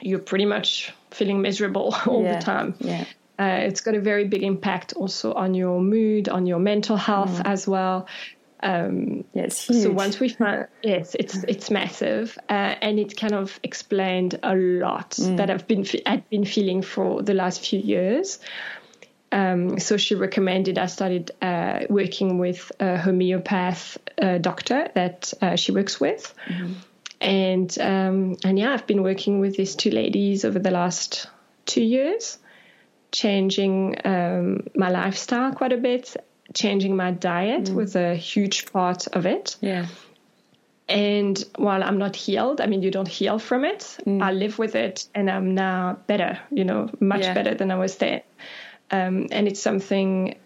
[0.00, 2.38] you're pretty much feeling miserable all yeah.
[2.38, 2.74] the time.
[2.78, 3.04] Yeah.
[3.38, 7.38] Uh, it's got a very big impact also on your mood, on your mental health
[7.38, 7.42] mm.
[7.44, 8.06] as well.
[8.60, 9.48] Um, yeah.
[9.48, 14.56] So once we find yes, it's it's massive, uh, and it kind of explained a
[14.56, 15.36] lot mm.
[15.36, 18.38] that I've been I've been feeling for the last few years.
[19.36, 25.56] Um, so she recommended I started uh, working with a homeopath uh, doctor that uh,
[25.56, 26.72] she works with, mm-hmm.
[27.20, 31.28] and um, and yeah, I've been working with these two ladies over the last
[31.66, 32.38] two years,
[33.12, 36.16] changing um, my lifestyle quite a bit.
[36.54, 37.74] Changing my diet mm.
[37.74, 39.56] was a huge part of it.
[39.60, 39.86] Yeah.
[40.88, 43.98] And while I'm not healed, I mean, you don't heal from it.
[44.06, 44.22] Mm.
[44.22, 46.38] I live with it, and I'm now better.
[46.50, 47.34] You know, much yeah.
[47.34, 48.22] better than I was then.
[48.90, 50.36] Um, and it's something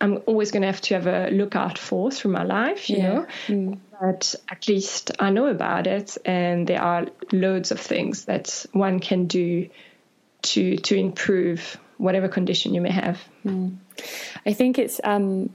[0.00, 3.08] I'm always going to have to have a lookout for through my life, you yeah.
[3.08, 3.26] know.
[3.46, 3.78] Mm.
[4.00, 9.00] But at least I know about it, and there are loads of things that one
[9.00, 9.70] can do
[10.42, 13.22] to to improve whatever condition you may have.
[13.46, 13.76] Mm.
[14.44, 15.50] I think it's um,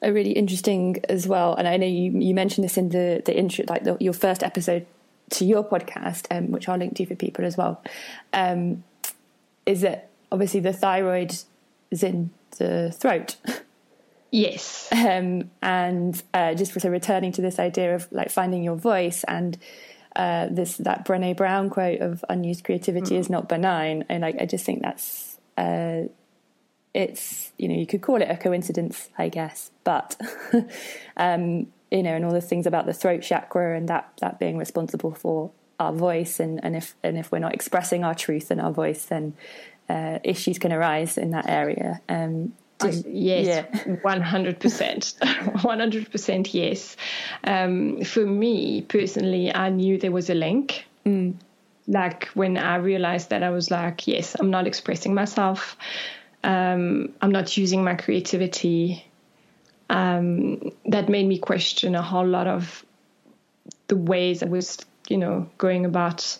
[0.00, 3.36] a really interesting as well, and I know you you mentioned this in the the
[3.36, 4.86] intro, like the, your first episode
[5.30, 7.82] to your podcast, um, which I'll link to for people as well.
[8.32, 8.84] Um,
[9.64, 11.34] is that obviously the thyroid
[11.92, 13.36] is in the throat.
[14.30, 14.88] Yes.
[15.02, 19.58] Um, and uh, just so returning to this idea of like finding your voice and
[20.14, 23.18] uh, this that Brené Brown quote of unused creativity mm.
[23.18, 26.02] is not benign, and like I just think that's uh,
[26.94, 30.20] it's you know you could call it a coincidence, I guess, but
[31.16, 34.58] um, you know, and all the things about the throat chakra and that that being
[34.58, 35.50] responsible for
[35.80, 39.06] our voice, and and if and if we're not expressing our truth in our voice,
[39.06, 39.34] then
[39.88, 42.00] uh, issues can arise in that area.
[42.08, 42.52] Um,
[43.06, 43.66] yes,
[44.02, 45.14] one hundred percent,
[45.62, 46.54] one hundred percent.
[46.54, 46.96] Yes.
[47.44, 50.86] Um, for me personally, I knew there was a link.
[51.06, 51.34] Mm.
[51.88, 55.76] Like when I realized that I was like, yes, I'm not expressing myself.
[56.44, 59.04] Um, I'm not using my creativity.
[59.90, 62.84] Um, that made me question a whole lot of
[63.88, 66.38] the ways I was, you know, going about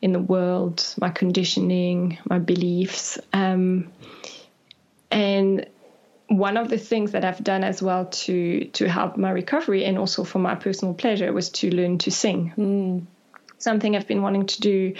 [0.00, 3.18] in the world, my conditioning, my beliefs.
[3.32, 3.92] Um,
[5.10, 5.66] and
[6.28, 9.98] one of the things that I've done as well to to help my recovery and
[9.98, 12.52] also for my personal pleasure was to learn to sing.
[12.56, 13.06] Mm.
[13.58, 14.94] Something I've been wanting to do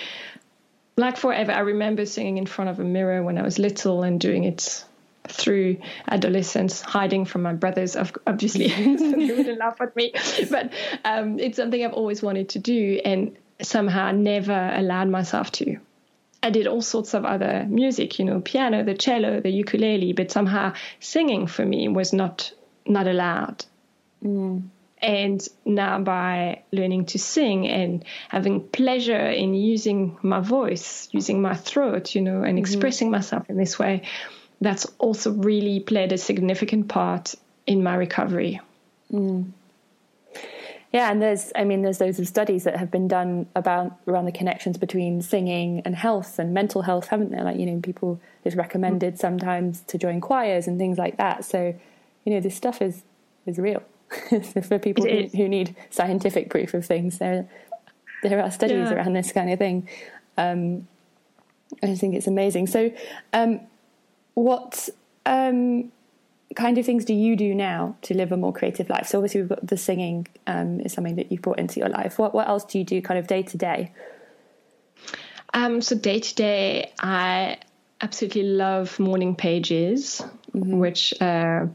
[0.96, 1.52] like forever.
[1.52, 4.84] I remember singing in front of a mirror when I was little and doing it
[5.28, 5.76] through
[6.08, 10.12] adolescence, hiding from my brothers, obviously, they wouldn't laugh at me.
[10.50, 10.72] But
[11.04, 13.00] um, it's something I've always wanted to do.
[13.04, 15.78] And somehow never allowed myself to.
[16.42, 20.30] I did all sorts of other music, you know, piano, the cello, the ukulele, but
[20.30, 22.52] somehow singing for me was not
[22.84, 23.64] not allowed.
[24.24, 24.68] Mm.
[25.00, 31.54] And now by learning to sing and having pleasure in using my voice, using my
[31.54, 32.58] throat, you know, and mm-hmm.
[32.58, 34.02] expressing myself in this way,
[34.62, 37.34] that's also really played a significant part
[37.66, 38.60] in my recovery.
[39.12, 39.52] Mm.
[40.92, 44.26] Yeah, and there's, I mean, there's loads of studies that have been done about around
[44.26, 47.42] the connections between singing and health and mental health, haven't there?
[47.42, 51.44] Like, you know, people it's recommended sometimes to join choirs and things like that.
[51.46, 51.74] So,
[52.24, 53.02] you know, this stuff is
[53.46, 53.82] is real
[54.62, 57.18] for people who, who, need scientific proof of things.
[57.18, 57.48] There,
[58.22, 58.94] there are studies yeah.
[58.94, 59.88] around this kind of thing.
[60.36, 60.86] Um,
[61.82, 62.66] I just think it's amazing.
[62.66, 62.92] So,
[63.32, 63.60] um,
[64.34, 64.88] what
[65.26, 65.92] um,
[66.54, 69.06] kind of things do you do now to live a more creative life?
[69.06, 72.18] So obviously we've got the singing um, is something that you've brought into your life.
[72.18, 73.92] What what else do you do kind of day to day?
[75.54, 77.58] Um, so day to day, I
[78.00, 80.22] absolutely love morning pages,
[80.54, 80.78] mm-hmm.
[80.78, 81.66] which uh,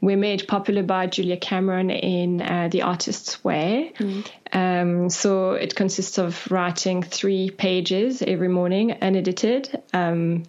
[0.00, 3.92] were made popular by Julia Cameron in uh, The Artist's Way.
[3.98, 4.58] Mm-hmm.
[4.58, 9.82] Um, so it consists of writing three pages every morning, unedited.
[9.92, 10.44] Um,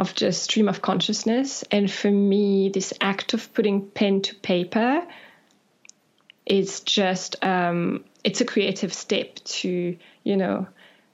[0.00, 1.62] of just stream of consciousness.
[1.70, 5.06] And for me, this act of putting pen to paper
[6.46, 10.66] is just um, it's a creative step to you know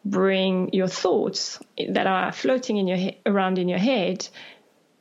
[0.05, 4.27] bring your thoughts that are floating in your he- around in your head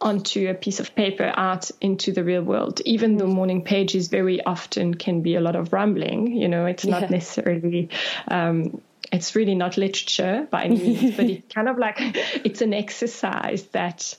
[0.02, 4.44] onto a piece of paper out into the real world even though morning pages very
[4.44, 7.08] often can be a lot of rambling you know it's not yeah.
[7.08, 7.90] necessarily
[8.28, 12.74] um, it's really not literature by any means, but it's kind of like it's an
[12.74, 14.16] exercise that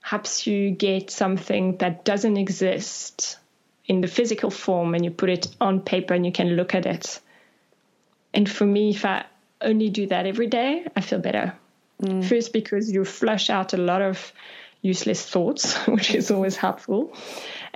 [0.00, 3.38] helps you get something that doesn't exist
[3.86, 6.86] in the physical form and you put it on paper and you can look at
[6.86, 7.20] it.
[8.32, 9.24] And for me, if I
[9.60, 11.54] only do that every day, I feel better.
[12.02, 12.24] Mm.
[12.24, 14.32] First, because you flush out a lot of
[14.82, 17.14] useless thoughts, which is always helpful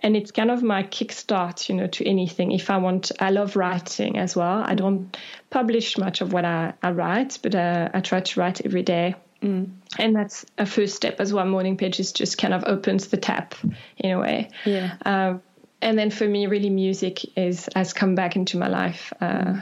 [0.03, 2.53] and it's kind of my kickstart, you know, to anything.
[2.53, 4.63] If I want, I love writing as well.
[4.65, 5.17] I don't
[5.51, 9.15] publish much of what I, I write, but uh, I try to write every day.
[9.43, 9.71] Mm.
[9.99, 11.47] And that's a first step as well.
[11.47, 13.55] Morning pages just kind of opens the tap
[13.97, 14.51] in a way.
[14.65, 14.97] Yeah.
[15.05, 15.43] Um,
[15.81, 19.61] and then for me, really, music is has come back into my life uh,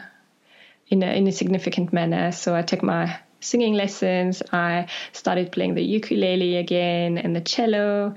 [0.88, 2.32] in a in a significant manner.
[2.32, 4.42] So I take my singing lessons.
[4.52, 8.14] I started playing the ukulele again and the cello,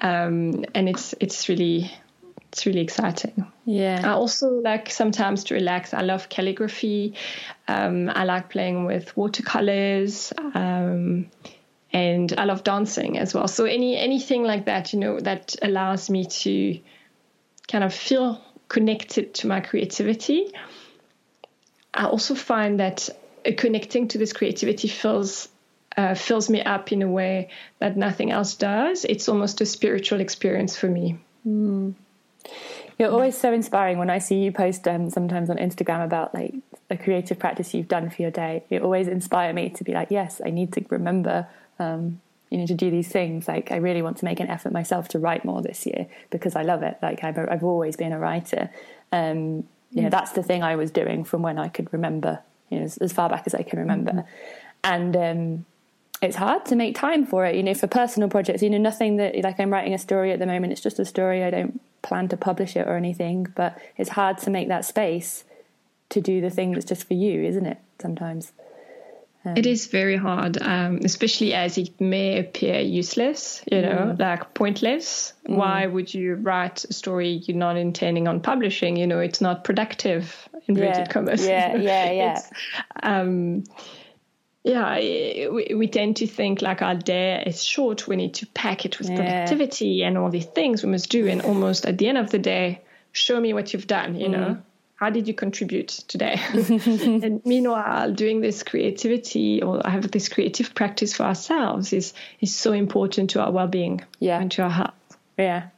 [0.00, 1.90] um, and it's it's really
[2.52, 3.46] it's really exciting.
[3.64, 4.00] Yeah.
[4.04, 5.94] I also like sometimes to relax.
[5.94, 7.14] I love calligraphy.
[7.68, 10.32] Um, I like playing with watercolors.
[10.54, 11.30] Um,
[11.92, 13.48] and I love dancing as well.
[13.48, 16.80] So any anything like that, you know, that allows me to
[17.68, 20.52] kind of feel connected to my creativity.
[21.92, 23.08] I also find that
[23.56, 25.48] connecting to this creativity fills
[25.96, 27.48] uh, fills me up in a way
[27.80, 29.04] that nothing else does.
[29.04, 31.18] It's almost a spiritual experience for me.
[31.46, 31.94] Mm.
[32.98, 36.54] You're always so inspiring when I see you post um, sometimes on Instagram about like
[36.90, 38.62] a creative practice you've done for your day.
[38.68, 41.48] You always inspire me to be like, yes, I need to remember,
[41.78, 43.48] um, you know, to do these things.
[43.48, 46.56] Like, I really want to make an effort myself to write more this year because
[46.56, 46.98] I love it.
[47.00, 48.70] Like, I've, I've always been a writer.
[49.12, 50.10] Um, you know, mm.
[50.10, 53.12] that's the thing I was doing from when I could remember, you know, as, as
[53.12, 54.12] far back as I can remember.
[54.12, 54.28] Mm-hmm.
[54.82, 55.66] And um,
[56.22, 58.62] it's hard to make time for it, you know, for personal projects.
[58.62, 60.72] You know, nothing that like I'm writing a story at the moment.
[60.72, 61.44] It's just a story.
[61.44, 65.44] I don't plan to publish it or anything, but it's hard to make that space
[66.10, 67.78] to do the thing that's just for you, isn't it?
[68.00, 68.52] Sometimes.
[69.44, 74.18] Um, it is very hard, um, especially as it may appear useless, you know, mm.
[74.18, 75.32] like pointless.
[75.48, 75.56] Mm.
[75.56, 78.96] Why would you write a story you're not intending on publishing?
[78.98, 81.12] You know, it's not productive, inverted yeah.
[81.12, 81.46] commas.
[81.46, 82.42] Yeah, yeah, yeah.
[83.02, 83.64] um,
[84.62, 88.06] yeah, we, we tend to think like our day is short.
[88.06, 89.16] We need to pack it with yeah.
[89.16, 91.26] productivity and all these things we must do.
[91.28, 94.32] And almost at the end of the day, show me what you've done, you mm.
[94.32, 94.62] know?
[94.96, 96.38] How did you contribute today?
[96.52, 102.72] and meanwhile, doing this creativity or have this creative practice for ourselves is, is so
[102.72, 104.38] important to our well being yeah.
[104.38, 104.92] and to our health.
[105.38, 105.68] Yeah.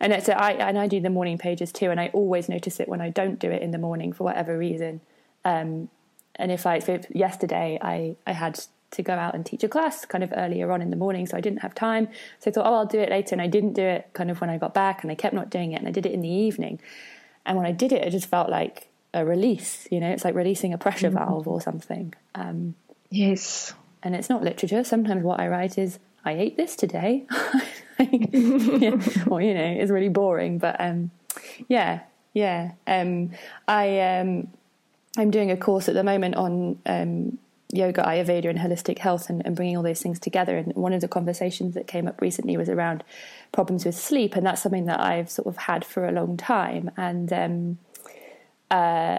[0.00, 2.80] And it's a, I, and I do the morning pages too, and I always notice
[2.80, 5.00] it when I don't do it in the morning for whatever reason.
[5.44, 5.88] Um,
[6.36, 8.60] and if I if yesterday I I had
[8.92, 11.36] to go out and teach a class kind of earlier on in the morning, so
[11.36, 12.08] I didn't have time.
[12.38, 14.40] So I thought, oh, I'll do it later, and I didn't do it kind of
[14.40, 16.20] when I got back, and I kept not doing it, and I did it in
[16.20, 16.80] the evening.
[17.44, 19.88] And when I did it, it just felt like a release.
[19.90, 21.18] You know, it's like releasing a pressure mm-hmm.
[21.18, 22.14] valve or something.
[22.34, 22.74] Um,
[23.10, 23.74] yes.
[24.02, 24.84] And it's not literature.
[24.84, 27.26] Sometimes what I write is, I ate this today.
[28.00, 29.24] yeah.
[29.28, 31.10] Or you know, it's really boring, but um,
[31.68, 32.00] yeah,
[32.32, 32.72] yeah.
[32.86, 33.32] Um,
[33.66, 34.48] I um,
[35.16, 37.38] I'm doing a course at the moment on um,
[37.72, 40.56] yoga, Ayurveda, and holistic health, and, and, bringing all those things together.
[40.56, 43.02] And one of the conversations that came up recently was around
[43.52, 46.90] problems with sleep, and that's something that I've sort of had for a long time.
[46.96, 47.78] And um,
[48.70, 49.18] uh,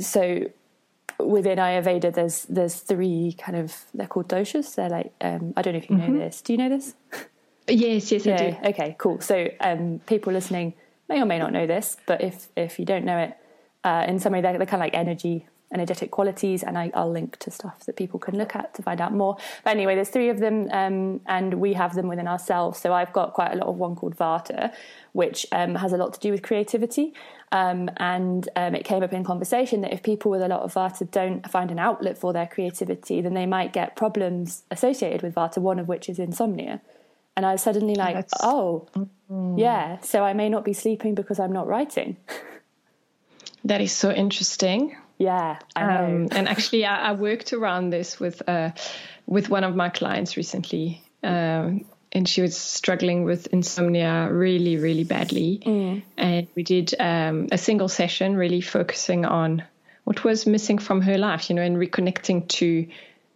[0.00, 0.50] so
[1.18, 4.74] within Ayurveda, there's there's three kind of they're called doshas.
[4.74, 6.14] They're like um, I don't know if you mm-hmm.
[6.14, 6.40] know this.
[6.40, 6.94] Do you know this?
[7.68, 8.34] Yes, yes, yeah.
[8.34, 8.68] I do.
[8.70, 9.20] Okay, cool.
[9.20, 10.74] So um, people listening
[11.08, 13.36] may or may not know this, but if if you don't know it
[13.84, 17.12] uh, in some way they're, they're kind of like energy energetic qualities and I, will
[17.12, 20.08] link to stuff that people can look at to find out more but anyway there's
[20.08, 23.56] three of them um, and we have them within ourselves so i've got quite a
[23.56, 24.72] lot of one called vata
[25.12, 27.12] which um, has a lot to do with creativity
[27.52, 30.72] um, and um, it came up in conversation that if people with a lot of
[30.72, 35.34] vata don't find an outlet for their creativity then they might get problems associated with
[35.34, 36.80] vata one of which is insomnia
[37.38, 38.34] and i was suddenly like That's...
[38.42, 38.88] oh
[39.30, 39.58] mm.
[39.58, 42.16] yeah so i may not be sleeping because i'm not writing
[43.64, 44.96] That is so interesting.
[45.18, 48.70] Yeah, um, and actually, I, I, worked around this with uh,
[49.26, 55.02] with one of my clients recently, um, and she was struggling with insomnia really, really
[55.02, 55.60] badly.
[55.66, 56.02] Mm.
[56.16, 59.64] And we did um, a single session, really focusing on
[60.04, 62.86] what was missing from her life, you know, and reconnecting to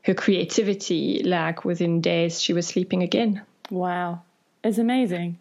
[0.03, 1.23] her creativity.
[1.25, 3.43] Like within days, she was sleeping again.
[3.71, 4.23] Wow,
[4.63, 5.39] it's amazing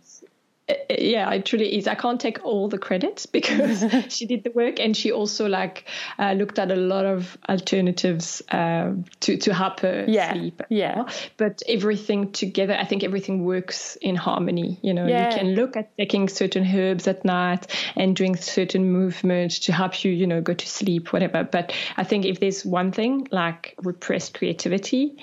[0.90, 1.88] yeah, it truly is.
[1.88, 5.86] I can't take all the credits because she did the work, and she also like
[6.20, 10.34] uh, looked at a lot of alternatives uh, to to help her yeah.
[10.34, 10.62] sleep.
[10.70, 11.06] Yeah,
[11.38, 14.80] but everything together, I think everything works in harmony.
[14.82, 15.30] You know, yeah.
[15.30, 20.04] you can look at taking certain herbs at night and doing certain movements to help
[20.04, 21.44] you, you know, go to sleep, whatever.
[21.44, 25.17] But I think if there's one thing like repressed creativity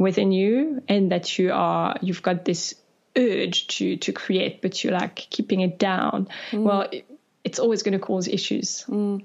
[0.00, 2.74] within you, and that you are, you've got this
[3.16, 6.26] urge to to create, but you're like keeping it down.
[6.50, 6.62] Mm.
[6.62, 7.04] Well, it,
[7.44, 8.84] it's always going to cause issues.
[8.88, 9.24] Mm.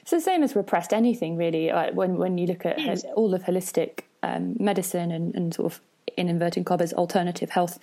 [0.00, 1.70] It's the same as repressed anything, really.
[1.70, 3.04] Like when when you look at yes.
[3.14, 5.80] all of holistic um, medicine and, and sort of
[6.16, 7.78] in inverting commas alternative health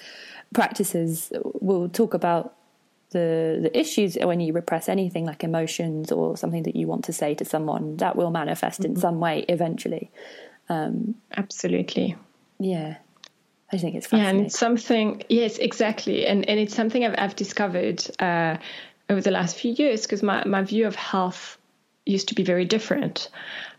[0.53, 2.55] practices, we'll talk about
[3.11, 7.13] the the issues when you repress anything like emotions or something that you want to
[7.13, 8.93] say to someone that will manifest mm-hmm.
[8.93, 10.09] in some way eventually.
[10.71, 12.15] Um, Absolutely.
[12.59, 12.95] Yeah.
[13.73, 14.35] I think it's fascinating.
[14.37, 16.25] Yeah, and something, yes, exactly.
[16.25, 18.57] And, and it's something I've, I've discovered uh,
[19.09, 21.57] over the last few years because my, my view of health
[22.05, 23.29] used to be very different.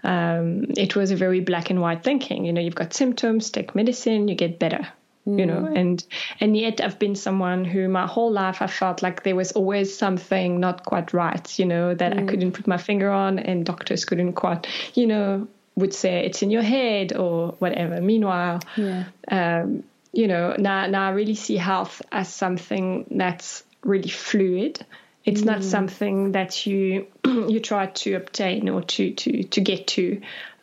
[0.04, 2.44] Um, it was a very black and white thinking.
[2.44, 4.86] You know, you've got symptoms, take medicine, you get better.
[5.26, 5.38] Mm.
[5.38, 5.78] You know, mm.
[5.78, 6.04] and
[6.40, 9.96] and yet I've been someone who my whole life I felt like there was always
[9.96, 11.58] something not quite right.
[11.60, 12.20] You know, that mm.
[12.20, 15.46] I couldn't put my finger on, and doctors couldn't quite, you know,
[15.76, 18.00] would say it's in your head or whatever.
[18.00, 19.04] Meanwhile, yeah.
[19.28, 24.84] um, you know, now now I really see health as something that's really fluid.
[25.24, 25.46] It's mm.
[25.46, 30.20] not something that you you try to obtain or to to to get to.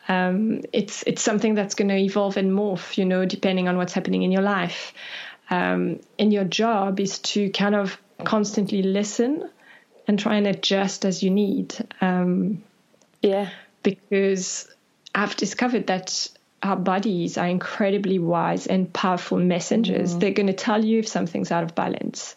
[0.08, 3.92] Um, it's it's something that's going to evolve and morph, you know, depending on what's
[3.92, 4.92] happening in your life.
[5.50, 9.48] Um, and your job is to kind of constantly listen
[10.06, 11.74] and try and adjust as you need.
[12.00, 12.62] Um,
[13.22, 13.50] yeah,
[13.82, 14.68] because
[15.14, 16.28] I've discovered that
[16.62, 20.14] our bodies are incredibly wise and powerful messengers.
[20.14, 20.20] Mm.
[20.20, 22.36] They're going to tell you if something's out of balance,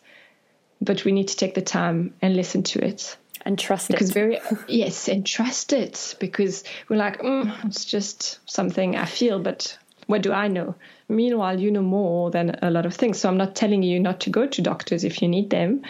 [0.81, 4.13] but we need to take the time and listen to it and trust because it.
[4.13, 9.77] very yes, and trust it because we're like, mm, it's just something I feel, but
[10.07, 10.75] what do I know?
[11.09, 13.19] Meanwhile, you know more than a lot of things.
[13.19, 15.83] So I'm not telling you not to go to doctors if you need them,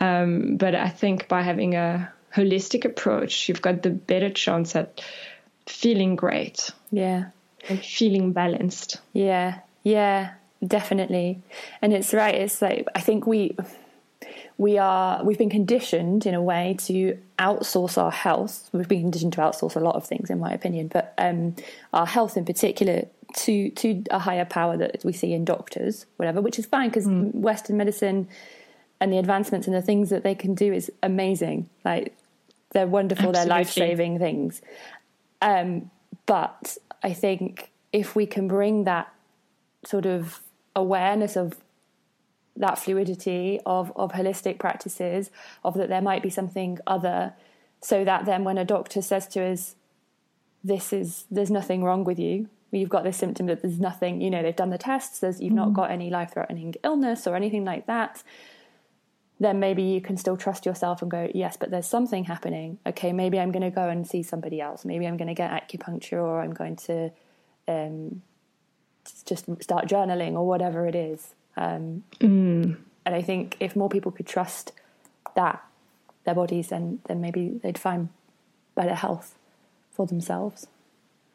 [0.00, 5.02] um, but I think by having a holistic approach, you've got the better chance at
[5.66, 6.70] feeling great.
[6.90, 7.26] Yeah.
[7.68, 9.00] And feeling balanced.
[9.12, 9.60] Yeah.
[9.82, 10.32] Yeah,
[10.66, 11.42] definitely.
[11.82, 12.34] And it's right.
[12.34, 13.56] It's like, I think we,
[14.56, 18.68] we are, we've been conditioned in a way to outsource our health.
[18.72, 21.56] We've been conditioned to outsource a lot of things, in my opinion, but um,
[21.92, 26.40] our health in particular to to a higher power that we see in doctors, whatever,
[26.40, 27.34] which is fine because mm.
[27.34, 28.28] Western medicine
[29.00, 31.68] and the advancements and the things that they can do is amazing.
[31.84, 32.16] Like
[32.70, 33.48] they're wonderful, Absolutely.
[33.48, 34.62] they're life saving things.
[35.44, 35.90] Um,
[36.24, 39.12] but I think if we can bring that
[39.84, 40.40] sort of
[40.74, 41.56] awareness of
[42.56, 45.30] that fluidity of, of holistic practices,
[45.62, 47.34] of that there might be something other,
[47.82, 49.76] so that then when a doctor says to us,
[50.64, 54.30] this is, there's nothing wrong with you, you've got this symptom that there's nothing, you
[54.30, 55.56] know, they've done the tests, there's, you've mm-hmm.
[55.56, 58.22] not got any life threatening illness or anything like that
[59.44, 62.78] then maybe you can still trust yourself and go, yes, but there's something happening.
[62.86, 64.84] Okay, maybe I'm going to go and see somebody else.
[64.84, 67.10] Maybe I'm going to get acupuncture or I'm going to
[67.68, 68.22] um,
[69.26, 71.34] just start journaling or whatever it is.
[71.56, 72.76] Um, mm.
[73.06, 74.72] And I think if more people could trust
[75.36, 75.62] that,
[76.24, 78.08] their bodies, then, then maybe they'd find
[78.74, 79.34] better health
[79.92, 80.66] for themselves.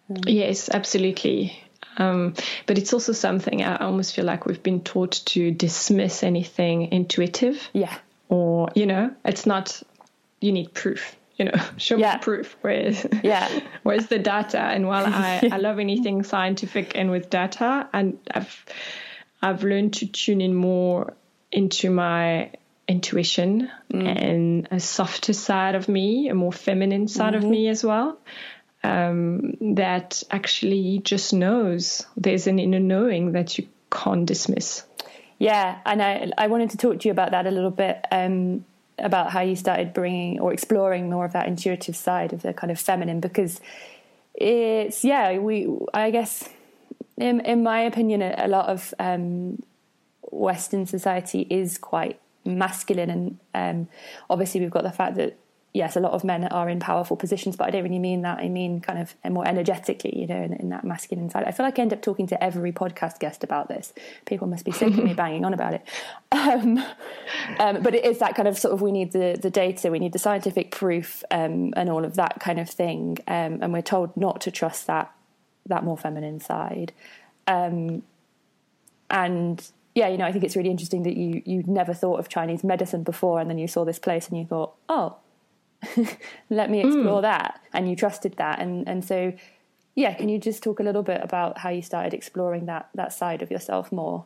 [0.09, 1.63] Um, yes, absolutely.
[1.97, 2.33] Um,
[2.65, 7.69] but it's also something I almost feel like we've been taught to dismiss anything intuitive.
[7.73, 7.95] Yeah.
[8.29, 9.81] Or, you know, it's not,
[10.39, 11.15] you need proof.
[11.37, 12.15] You know, show yeah.
[12.15, 12.57] me proof.
[12.61, 13.47] Where's yeah,
[13.83, 14.59] where's the data?
[14.59, 18.65] And while I, I love anything scientific and with data, and I've
[19.41, 21.13] I've learned to tune in more
[21.49, 22.51] into my
[22.89, 24.05] intuition mm.
[24.05, 27.45] and a softer side of me, a more feminine side mm-hmm.
[27.45, 28.19] of me as well
[28.83, 32.05] um, that actually just knows.
[32.15, 34.83] There's an inner knowing that you can't dismiss.
[35.37, 38.05] Yeah, and I I wanted to talk to you about that a little bit.
[38.11, 38.65] Um,
[39.01, 42.71] about how you started bringing or exploring more of that intuitive side of the kind
[42.71, 43.61] of feminine because
[44.33, 46.49] it's yeah we I guess
[47.17, 49.61] in in my opinion a, lot of um,
[50.31, 53.87] Western society is quite masculine and um,
[54.29, 55.37] obviously we've got the fact that
[55.73, 58.39] yes, a lot of men are in powerful positions, but I don't really mean that.
[58.39, 61.43] I mean kind of more energetically, you know, in, in, that masculine side.
[61.45, 63.93] I feel like I end up talking to every podcast guest about this.
[64.25, 65.85] People must be sick of me banging on about it.
[66.31, 66.83] Um,
[67.59, 69.99] um, but it is that kind of sort of we need the, the data, we
[69.99, 73.17] need the scientific proof, um, and all of that kind of thing.
[73.27, 75.11] Um, and we're told not to trust that
[75.67, 76.93] that more feminine side.
[77.45, 78.01] Um,
[79.11, 79.63] and
[79.93, 82.63] yeah, you know, I think it's really interesting that you you never thought of Chinese
[82.63, 85.17] medicine before, and then you saw this place and you thought, oh
[86.49, 87.23] let me explore mm.
[87.23, 87.61] that.
[87.73, 88.59] And you trusted that.
[88.59, 89.33] And and so
[89.99, 93.11] yeah can you just talk a little bit about how you started exploring that that
[93.11, 94.25] side of yourself more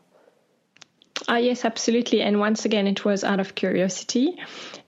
[1.29, 2.21] uh, yes, absolutely.
[2.21, 4.37] And once again, it was out of curiosity.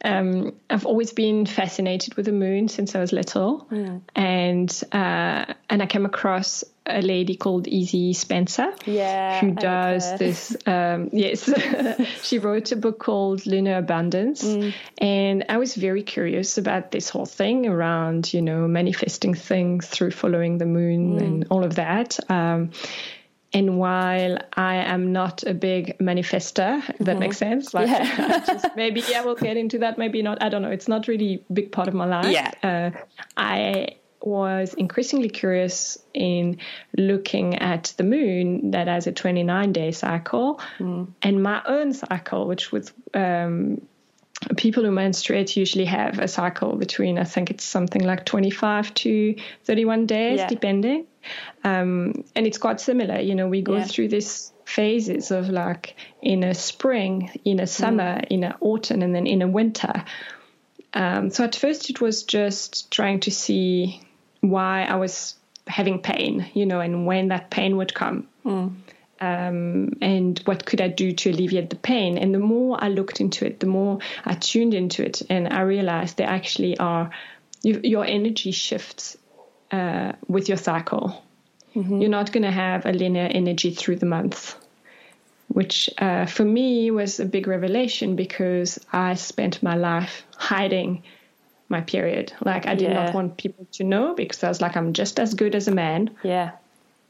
[0.04, 4.02] Um, I've always been fascinated with the moon since I was little, mm.
[4.16, 10.56] and uh, and I came across a lady called Ezzie Spencer, yeah, who does this.
[10.68, 11.50] Um, yes,
[12.24, 14.74] she wrote a book called Lunar Abundance, mm.
[15.00, 20.12] and I was very curious about this whole thing around you know manifesting things through
[20.12, 21.24] following the moon mm.
[21.24, 22.20] and all of that.
[22.30, 22.72] Um,
[23.56, 27.20] and while I am not a big manifester, if that mm-hmm.
[27.20, 28.44] makes sense, like yeah.
[28.46, 30.44] just, maybe yeah, we'll get into that, maybe not.
[30.44, 30.72] I don't know.
[30.72, 32.34] It's not really a big part of my life.
[32.34, 32.52] Yeah.
[32.62, 33.00] Uh,
[33.38, 36.58] I was increasingly curious in
[36.98, 41.08] looking at the moon that has a 29 day cycle mm.
[41.22, 43.88] and my own cycle, which was um,
[44.58, 49.36] people who menstruate usually have a cycle between, I think it's something like 25 to
[49.64, 50.48] 31 days, yeah.
[50.48, 51.06] depending.
[51.64, 53.20] Um, and it's quite similar.
[53.20, 53.86] You know, we go yeah.
[53.86, 58.28] through these phases of like in a spring, in a summer, mm.
[58.30, 60.04] in an autumn, and then in a winter.
[60.94, 64.02] Um, so at first it was just trying to see
[64.42, 65.36] why I was
[65.68, 68.28] having pain, you know, and when that pain would come.
[68.46, 68.76] Mm.
[69.26, 72.18] Um, and what could I do to alleviate the pain?
[72.18, 75.62] And the more I looked into it, the more I tuned into it, and I
[75.62, 77.10] realized there actually are
[77.64, 79.18] you, your energy shifts
[79.72, 81.24] uh, with your cycle.
[81.76, 82.02] Mm-hmm.
[82.02, 84.56] You're not going to have a linear energy through the month,
[85.48, 91.04] which uh, for me was a big revelation because I spent my life hiding
[91.68, 92.32] my period.
[92.44, 93.06] Like I did yeah.
[93.06, 95.72] not want people to know because I was like, I'm just as good as a
[95.72, 96.12] man.
[96.24, 96.52] Yeah.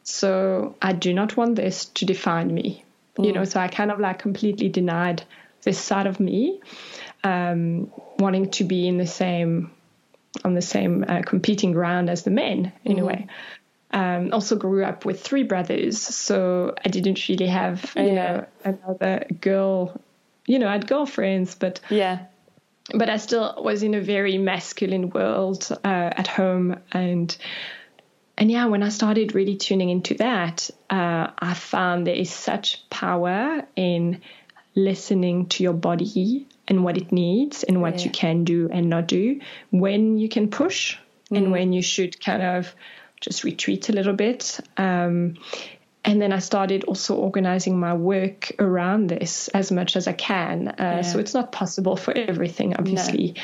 [0.05, 2.85] So I do not want this to define me.
[3.17, 3.25] Mm.
[3.25, 5.23] You know, so I kind of like completely denied
[5.63, 6.61] this side of me,
[7.23, 9.71] um, wanting to be in the same
[10.43, 13.01] on the same uh, competing ground as the men in mm-hmm.
[13.01, 13.27] a way.
[13.91, 18.13] Um, also grew up with three brothers, so I didn't really have you yeah.
[18.13, 19.99] know another girl.
[20.45, 22.25] You know, I had girlfriends, but yeah,
[22.93, 27.35] but I still was in a very masculine world uh, at home, and
[28.37, 32.89] and yeah, when I started really tuning into that, uh, I found there is such
[32.89, 34.21] power in
[34.75, 38.05] listening to your body and what it needs and what yeah.
[38.05, 39.39] you can do and not do,
[39.71, 40.97] when you can push
[41.31, 41.37] mm.
[41.37, 42.75] and when you should kind of
[43.21, 44.59] just retreat a little bit.
[44.75, 45.35] Um,
[46.03, 50.67] and then I started also organizing my work around this as much as I can.
[50.67, 51.01] Uh, yeah.
[51.01, 53.35] So it's not possible for everything, obviously.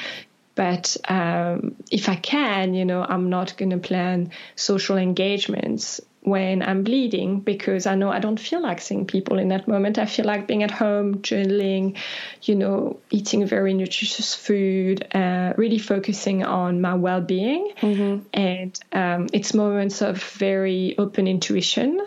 [0.56, 6.62] But um, if I can, you know, I'm not going to plan social engagements when
[6.62, 9.98] I'm bleeding because I know I don't feel like seeing people in that moment.
[9.98, 11.98] I feel like being at home, journaling,
[12.44, 17.74] you know, eating very nutritious food, uh, really focusing on my well being.
[17.82, 18.28] Mm-hmm.
[18.34, 22.00] And um, it's moments of very open intuition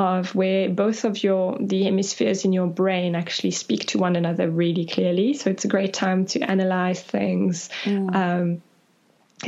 [0.00, 4.50] of where both of your the hemispheres in your brain actually speak to one another
[4.50, 5.34] really clearly.
[5.34, 7.68] So it's a great time to analyze things.
[7.84, 8.14] Mm.
[8.14, 8.62] Um,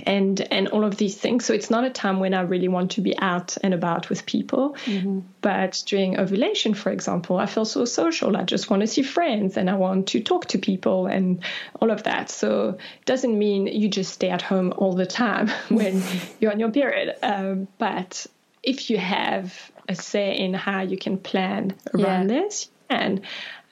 [0.05, 1.47] and and all of these things.
[1.47, 4.27] So it's not a time when I really want to be out and about with
[4.27, 4.77] people.
[4.85, 5.21] Mm-hmm.
[5.41, 8.37] But during ovulation, for example, I feel so social.
[8.37, 11.43] I just want to see friends and I want to talk to people and
[11.81, 12.29] all of that.
[12.29, 16.03] So it doesn't mean you just stay at home all the time when
[16.41, 17.17] you're on your period.
[17.23, 18.27] Um, but
[18.63, 22.41] if you have a say in how you can plan around yeah.
[22.41, 22.69] this.
[22.89, 23.23] And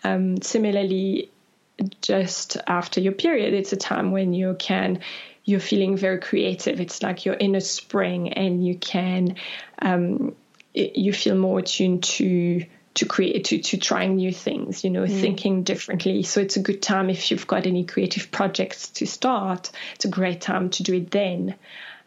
[0.04, 1.30] um, similarly,
[2.02, 5.00] just after your period, it's a time when you can
[5.44, 6.80] you're feeling very creative.
[6.80, 9.36] It's like you're in a spring, and you can
[9.80, 10.34] um,
[10.74, 15.20] you feel more attuned to to create to to trying new things you know mm.
[15.20, 19.70] thinking differently so it's a good time if you've got any creative projects to start
[19.94, 21.54] it's a great time to do it then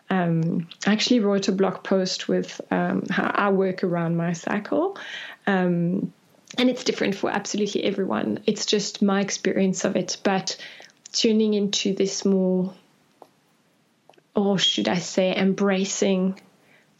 [0.09, 4.97] um, I actually wrote a blog post with um, how I work around my cycle.
[5.47, 6.13] Um,
[6.57, 8.39] and it's different for absolutely everyone.
[8.45, 10.17] It's just my experience of it.
[10.23, 10.57] But
[11.11, 12.73] tuning into this more,
[14.35, 16.39] or should I say, embracing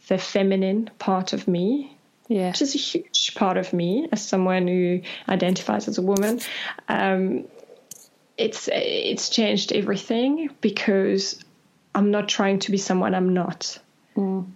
[0.08, 1.96] the feminine part of me,
[2.28, 2.48] yeah.
[2.48, 6.40] which is a huge part of me as someone who identifies as a woman.
[6.88, 7.44] Um,
[8.36, 11.43] it's it's changed everything because
[11.94, 13.78] I'm not trying to be someone I'm not.
[14.16, 14.46] Mm.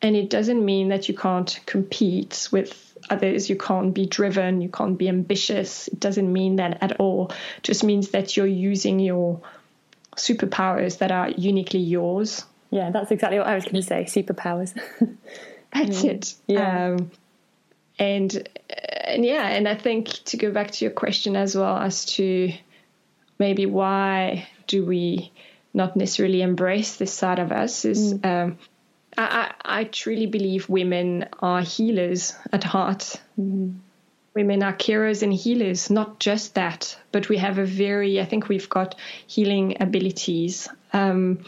[0.00, 4.68] And it doesn't mean that you can't compete with others, you can't be driven, you
[4.68, 5.88] can't be ambitious.
[5.88, 7.30] It doesn't mean that at all.
[7.58, 9.40] It just means that you're using your
[10.16, 12.44] superpowers that are uniquely yours.
[12.70, 14.74] Yeah, that's exactly what I was going to say superpowers.
[15.72, 16.34] that's it.
[16.46, 16.94] Yeah.
[16.94, 17.10] Um,
[17.98, 18.48] and
[19.04, 22.52] and yeah, and I think to go back to your question as well as to
[23.38, 25.32] maybe why do we
[25.74, 28.24] not necessarily embrace this side of us is mm.
[28.26, 28.58] um,
[29.16, 33.20] I, I, truly believe women are healers at heart.
[33.38, 33.78] Mm.
[34.34, 38.48] Women are carers and healers, not just that, but we have a very, I think
[38.48, 38.94] we've got
[39.26, 40.68] healing abilities.
[40.94, 41.44] Um,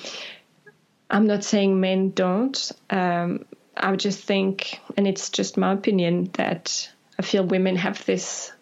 [1.08, 2.72] I'm not saying men don't.
[2.90, 8.52] Um, I just think, and it's just my opinion, that I feel women have this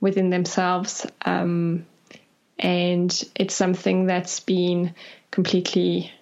[0.00, 1.06] within themselves.
[1.26, 1.86] Um,
[2.62, 4.94] and it's something that's been
[5.30, 6.12] completely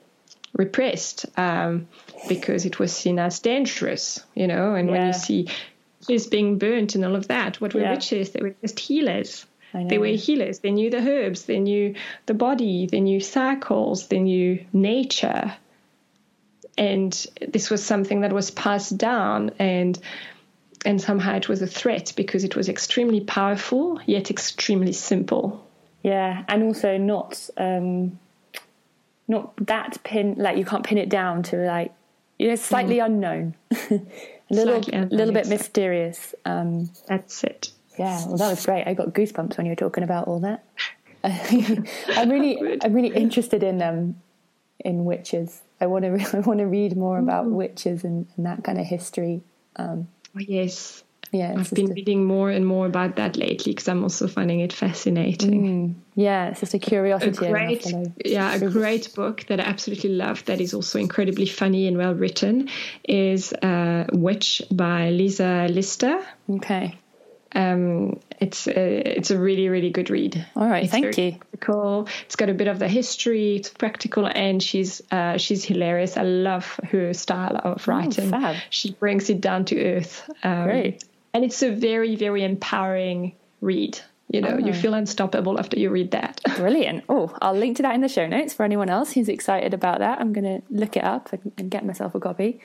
[0.57, 1.87] repressed um,
[2.29, 4.75] because it was seen as dangerous, you know.
[4.75, 4.93] And yeah.
[4.93, 5.49] when you see
[6.01, 7.93] witches being burnt and all of that, what were yeah.
[7.93, 8.31] witches?
[8.31, 9.47] They were just healers.
[9.73, 10.59] They were healers.
[10.59, 11.45] They knew the herbs.
[11.45, 11.95] They knew
[12.27, 12.87] the body.
[12.87, 14.09] They knew cycles.
[14.09, 15.55] They knew nature.
[16.77, 19.99] and this was something that was passed down and
[20.87, 25.67] and somehow it was a threat because it was extremely powerful yet extremely simple
[26.03, 28.19] yeah and also not um
[29.29, 31.93] not that pin like you can't pin it down to like
[32.39, 33.07] you know slightly mm.
[33.07, 33.55] unknown.
[33.91, 37.71] A little slightly unknown, little bit mysterious um that's it.
[37.99, 38.87] yeah well that was great.
[38.87, 40.65] I got goosebumps when you were talking about all that.
[41.23, 44.17] I'm really i'm really interested in um
[44.81, 45.63] in witches.
[45.81, 47.53] I want to I want to read more about mm.
[47.53, 49.43] witches and, and, that kind of history.
[49.77, 54.03] Um, oh, yes, yeah, I've been reading more and more about that lately because I'm
[54.03, 55.63] also finding it fascinating.
[55.63, 57.47] Mm, yeah, it's just a curiosity.
[57.47, 57.87] A great,
[58.25, 62.15] yeah, a great book that I absolutely love that is also incredibly funny and well
[62.15, 62.69] written
[63.05, 66.21] is uh, Witch by Lisa Lister.
[66.49, 66.99] Okay.
[67.53, 70.45] Um, it's a, it's a really really good read.
[70.57, 71.33] All right, it's thank you.
[71.33, 72.09] Practical.
[72.25, 73.57] It's got a bit of the history.
[73.57, 76.17] It's practical, and she's uh, she's hilarious.
[76.17, 78.35] I love her style of oh, writing.
[78.35, 80.29] Oh, she brings it down to earth.
[80.43, 81.05] Um, Great.
[81.33, 83.99] And it's a very very empowering read.
[84.29, 84.65] You know, oh.
[84.65, 86.41] you feel unstoppable after you read that.
[86.57, 87.03] Brilliant.
[87.09, 89.99] Oh, I'll link to that in the show notes for anyone else who's excited about
[89.99, 90.21] that.
[90.21, 92.61] I'm going to look it up and, and get myself a copy.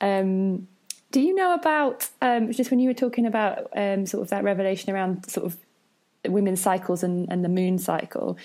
[0.00, 0.66] Um,
[1.12, 4.42] do you know about um, just when you were talking about um, sort of that
[4.42, 5.56] revelation around sort of
[6.26, 8.36] women's cycles and, and the moon cycle?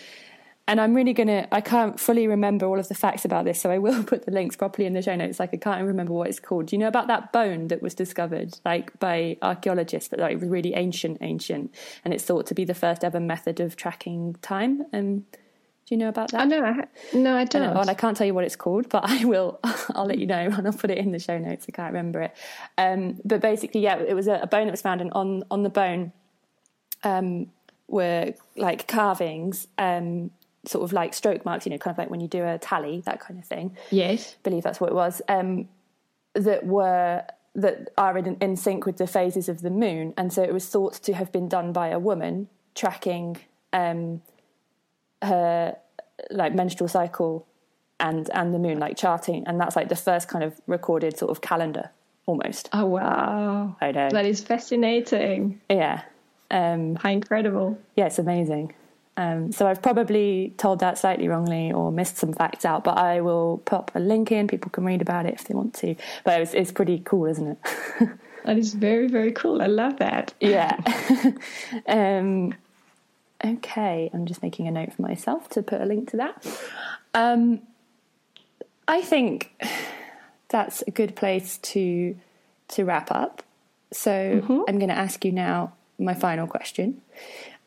[0.67, 1.47] And I'm really gonna.
[1.51, 4.31] I can't fully remember all of the facts about this, so I will put the
[4.31, 5.39] links properly in the show notes.
[5.39, 6.67] Like I can't remember what it's called.
[6.67, 10.39] Do you know about that bone that was discovered, like by archaeologists, but like it
[10.39, 11.73] was really ancient, ancient,
[12.05, 14.85] and it's thought to be the first ever method of tracking time.
[14.93, 15.25] And
[15.91, 16.43] do you know about that?
[16.43, 17.75] Oh, no, I, no, I don't.
[17.75, 19.59] I, I can't tell you what it's called, but I will.
[19.95, 21.65] I'll let you know, and I'll put it in the show notes.
[21.67, 22.33] I can't remember it.
[22.77, 25.63] Um, but basically, yeah, it was a, a, bone that was found, and on on
[25.63, 26.13] the bone
[27.03, 27.47] um,
[27.87, 30.31] were like carvings, um,
[30.65, 31.65] sort of like stroke marks.
[31.65, 33.75] You know, kind of like when you do a tally, that kind of thing.
[33.89, 35.21] Yes, I believe that's what it was.
[35.27, 35.69] Um,
[36.33, 40.41] that were that are in, in sync with the phases of the moon, and so
[40.41, 43.37] it was thought to have been done by a woman tracking
[43.73, 44.21] um,
[45.21, 45.75] her
[46.29, 47.47] like menstrual cycle
[47.99, 49.43] and and the moon like charting.
[49.47, 51.91] And that's like the first kind of recorded sort of calendar
[52.25, 52.69] almost.
[52.73, 53.75] Oh wow.
[53.79, 54.09] I know.
[54.09, 55.61] That is fascinating.
[55.69, 56.01] Yeah.
[56.49, 57.79] Um how incredible.
[57.95, 58.73] Yeah it's amazing
[59.17, 63.21] um, so I've probably told that slightly wrongly or missed some facts out, but I
[63.21, 64.47] will pop a link in.
[64.47, 65.95] People can read about it if they want to.
[66.23, 68.09] But it's, it's pretty cool, isn't it?
[68.45, 69.61] that is very, very cool.
[69.61, 70.33] I love that.
[70.39, 70.77] Yeah.
[71.87, 72.53] um,
[73.43, 76.45] Okay, I'm just making a note for myself to put a link to that.
[77.13, 77.61] Um,
[78.87, 79.51] I think
[80.49, 82.15] that's a good place to
[82.69, 83.43] to wrap up.
[83.91, 84.61] So mm-hmm.
[84.67, 87.01] I'm going to ask you now my final question,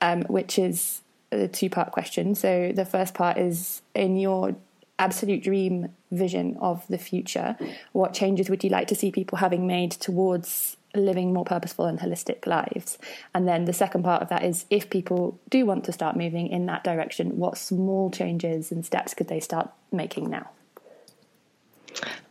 [0.01, 1.03] um, which is
[1.41, 2.35] a two part question.
[2.35, 4.57] So the first part is in your
[4.99, 7.57] absolute dream vision of the future,
[7.93, 11.99] what changes would you like to see people having made towards living more purposeful and
[11.99, 12.99] holistic lives.
[13.35, 16.49] And then the second part of that is if people do want to start moving
[16.49, 20.51] in that direction, what small changes and steps could they start making now?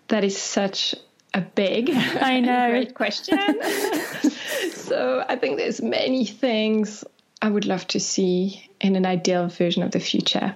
[0.08, 0.96] That is such
[1.34, 3.38] a big, I know, great question.
[4.72, 7.04] so I think there's many things
[7.44, 10.56] I would love to see in an ideal version of the future.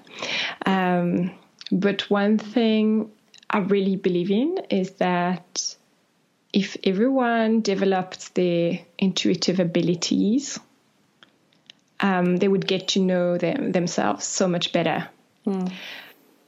[0.65, 1.31] Um,
[1.69, 3.11] but one thing
[3.49, 5.75] I really believe in is that
[6.53, 10.61] if everyone developed their intuitive abilities,
[11.99, 15.09] um, they would get to know them, themselves so much better.
[15.45, 15.69] Mm.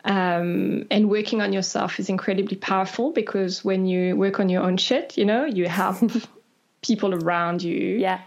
[0.06, 4.78] Um, and working on yourself is incredibly powerful because when you work on your own
[4.78, 5.98] shit, you know, you help
[6.82, 8.22] people around you yes.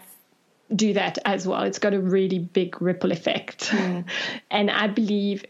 [0.74, 1.62] Do that as well.
[1.62, 3.68] It's got a really big ripple effect.
[3.68, 4.04] Mm.
[4.50, 5.44] and I believe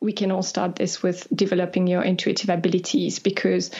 [0.00, 3.70] we can all start this with developing your intuitive abilities because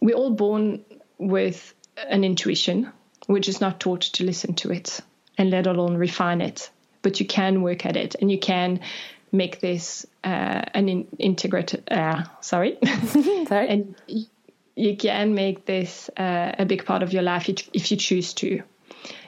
[0.00, 0.84] we're all born
[1.18, 2.90] with an intuition.
[3.28, 5.00] We're just not taught to listen to it
[5.38, 6.70] and let alone refine it.
[7.02, 8.80] But you can work at it and you can
[9.30, 12.78] make this uh, an in- integrated, uh, sorry,
[13.48, 13.68] sorry.
[13.68, 13.94] and
[14.76, 18.62] you can make this uh, a big part of your life if you choose to.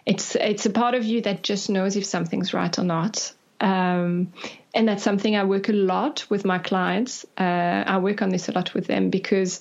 [0.05, 3.33] It's it's a part of you that just knows if something's right or not.
[3.61, 4.33] Um,
[4.75, 7.25] and that's something I work a lot with my clients.
[7.39, 9.61] Uh, I work on this a lot with them because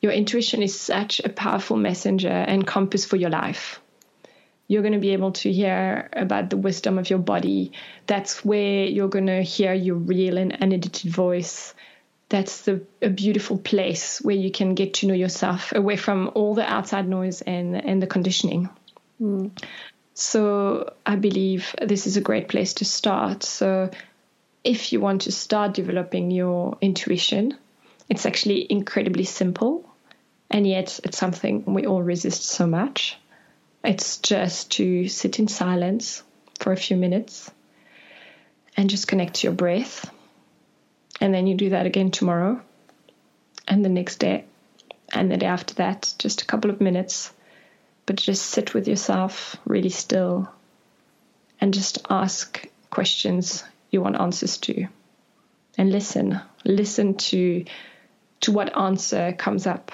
[0.00, 3.80] your intuition is such a powerful messenger and compass for your life.
[4.66, 7.72] You're going to be able to hear about the wisdom of your body.
[8.06, 11.74] That's where you're going to hear your real and unedited voice.
[12.28, 16.54] That's the, a beautiful place where you can get to know yourself away from all
[16.54, 18.68] the outside noise and, and the conditioning.
[19.20, 19.50] Mm.
[20.14, 23.42] So I believe this is a great place to start.
[23.44, 23.90] So
[24.64, 27.56] if you want to start developing your intuition,
[28.08, 29.84] It's actually incredibly simple,
[30.50, 33.18] and yet it's something we all resist so much.
[33.84, 36.22] It's just to sit in silence
[36.58, 37.50] for a few minutes
[38.76, 40.10] and just connect to your breath.
[41.20, 42.60] And then you do that again tomorrow
[43.66, 44.44] and the next day
[45.12, 47.32] and the day after that, just a couple of minutes.
[48.08, 50.48] But just sit with yourself really still
[51.60, 54.86] and just ask questions you want answers to.
[55.76, 56.40] And listen.
[56.64, 57.66] Listen to
[58.40, 59.92] to what answer comes up.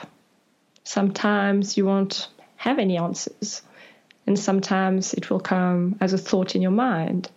[0.84, 3.62] Sometimes you won't have any answers.
[4.28, 7.28] And sometimes it will come as a thought in your mind.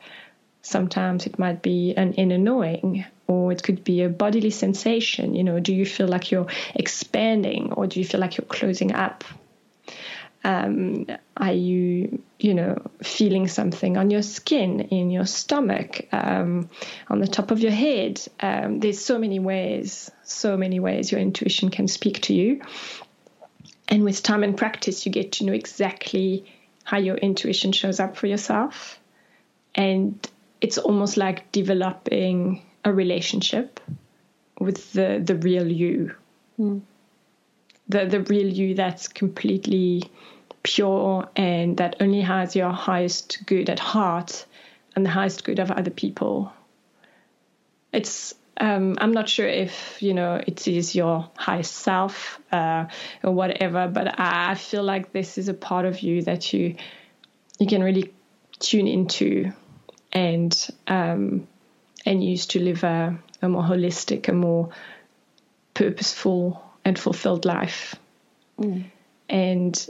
[0.61, 5.34] Sometimes it might be an inner knowing, or it could be a bodily sensation.
[5.34, 8.93] You know, do you feel like you're expanding, or do you feel like you're closing
[8.93, 9.23] up?
[10.47, 16.69] Um, are you, you know, feeling something on your skin, in your stomach, um,
[17.09, 18.25] on the top of your head?
[18.39, 22.61] Um, there's so many ways, so many ways your intuition can speak to you.
[23.89, 26.45] And with time and practice, you get to know exactly
[26.85, 29.01] how your intuition shows up for yourself.
[29.75, 30.25] And
[30.61, 33.81] it's almost like developing a relationship
[34.61, 36.15] with the, the real you.
[36.57, 36.83] Mm.
[37.89, 40.03] The, the real you that's completely
[40.64, 44.45] pure and that only has your highest good at heart
[44.95, 46.51] and the highest good of other people.
[47.93, 52.86] It's um, I'm not sure if you know it is your highest self uh,
[53.24, 56.76] or whatever, but I feel like this is a part of you that you
[57.60, 58.14] you can really
[58.60, 59.51] tune into
[60.12, 61.47] and um,
[62.05, 64.70] and use to live a, a more holistic, a more
[65.74, 67.95] purposeful and fulfilled life.
[68.60, 68.86] Mm.
[69.30, 69.89] And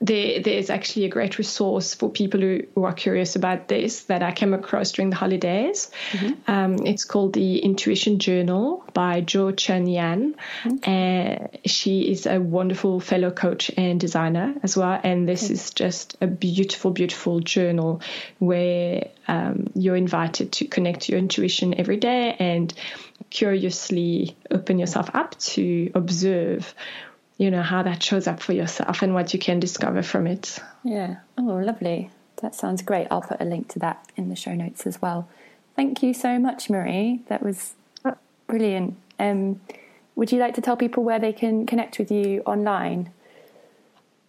[0.00, 4.22] there, there's actually a great resource for people who, who, are curious about this that
[4.22, 5.90] I came across during the holidays.
[6.12, 6.50] Mm-hmm.
[6.50, 10.36] Um, it's called the Intuition Journal by Jo Chen Yan.
[10.62, 11.44] Mm-hmm.
[11.44, 15.00] Uh, she is a wonderful fellow coach and designer as well.
[15.02, 15.54] And this mm-hmm.
[15.54, 18.00] is just a beautiful, beautiful journal
[18.38, 22.72] where um, you're invited to connect to your intuition every day and
[23.30, 26.72] curiously open yourself up to observe
[27.38, 30.58] you know how that shows up for yourself and what you can discover from it.
[30.84, 31.16] Yeah.
[31.38, 32.10] Oh lovely.
[32.42, 33.06] That sounds great.
[33.10, 35.28] I'll put a link to that in the show notes as well.
[35.74, 37.22] Thank you so much marie.
[37.28, 37.74] That was
[38.46, 38.96] brilliant.
[39.18, 39.60] Um,
[40.16, 43.12] would you like to tell people where they can connect with you online?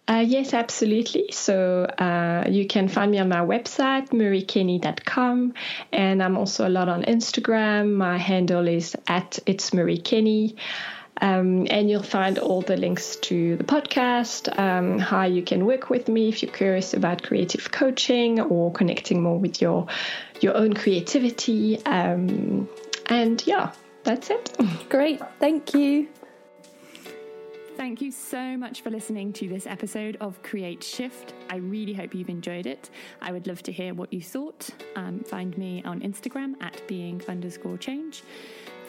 [0.06, 1.30] Uh, yes, absolutely.
[1.30, 5.54] So uh, you can find me on my website, mariekenny.com,
[5.92, 7.94] and I'm also a lot on Instagram.
[7.94, 10.56] My handle is at it's Marie Kenny.
[11.20, 15.90] Um, and you'll find all the links to the podcast, um, how you can work
[15.90, 19.86] with me if you're curious about creative coaching or connecting more with your
[20.40, 21.84] your own creativity.
[21.84, 22.68] Um,
[23.06, 23.72] and yeah,
[24.04, 24.56] that's it.
[24.88, 26.08] Great, thank you.
[27.76, 31.32] Thank you so much for listening to this episode of Create Shift.
[31.48, 32.90] I really hope you've enjoyed it.
[33.22, 34.68] I would love to hear what you thought.
[34.96, 38.22] Um, find me on Instagram at being underscore change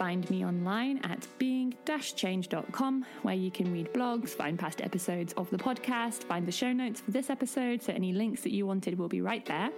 [0.02, 5.58] find me online at being-change.com, where you can read blogs, find past episodes of the
[5.58, 9.08] podcast, find the show notes for this episode, so any links that you wanted will
[9.08, 9.70] be right there,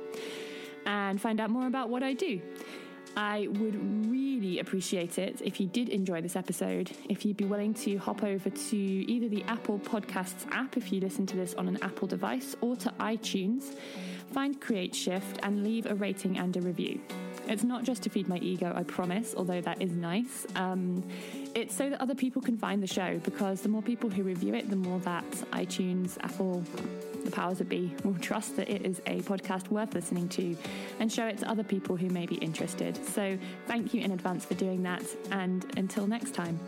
[0.86, 2.42] and find out more about what I do.
[3.18, 7.74] I would really appreciate it if you did enjoy this episode, if you'd be willing
[7.74, 11.68] to hop over to either the Apple Podcasts app if you listen to this on
[11.68, 13.76] an Apple device or to iTunes,
[14.32, 17.02] find Create Shift and leave a rating and a review.
[17.48, 20.46] It's not just to feed my ego, I promise, although that is nice.
[20.56, 21.04] Um,
[21.54, 24.54] it's so that other people can find the show because the more people who review
[24.56, 26.64] it, the more that iTunes, Apple,
[27.26, 30.56] the powers that be will trust that it is a podcast worth listening to
[31.00, 33.04] and show it to other people who may be interested.
[33.06, 33.38] So
[33.68, 36.60] thank you in advance for doing that, and until next time.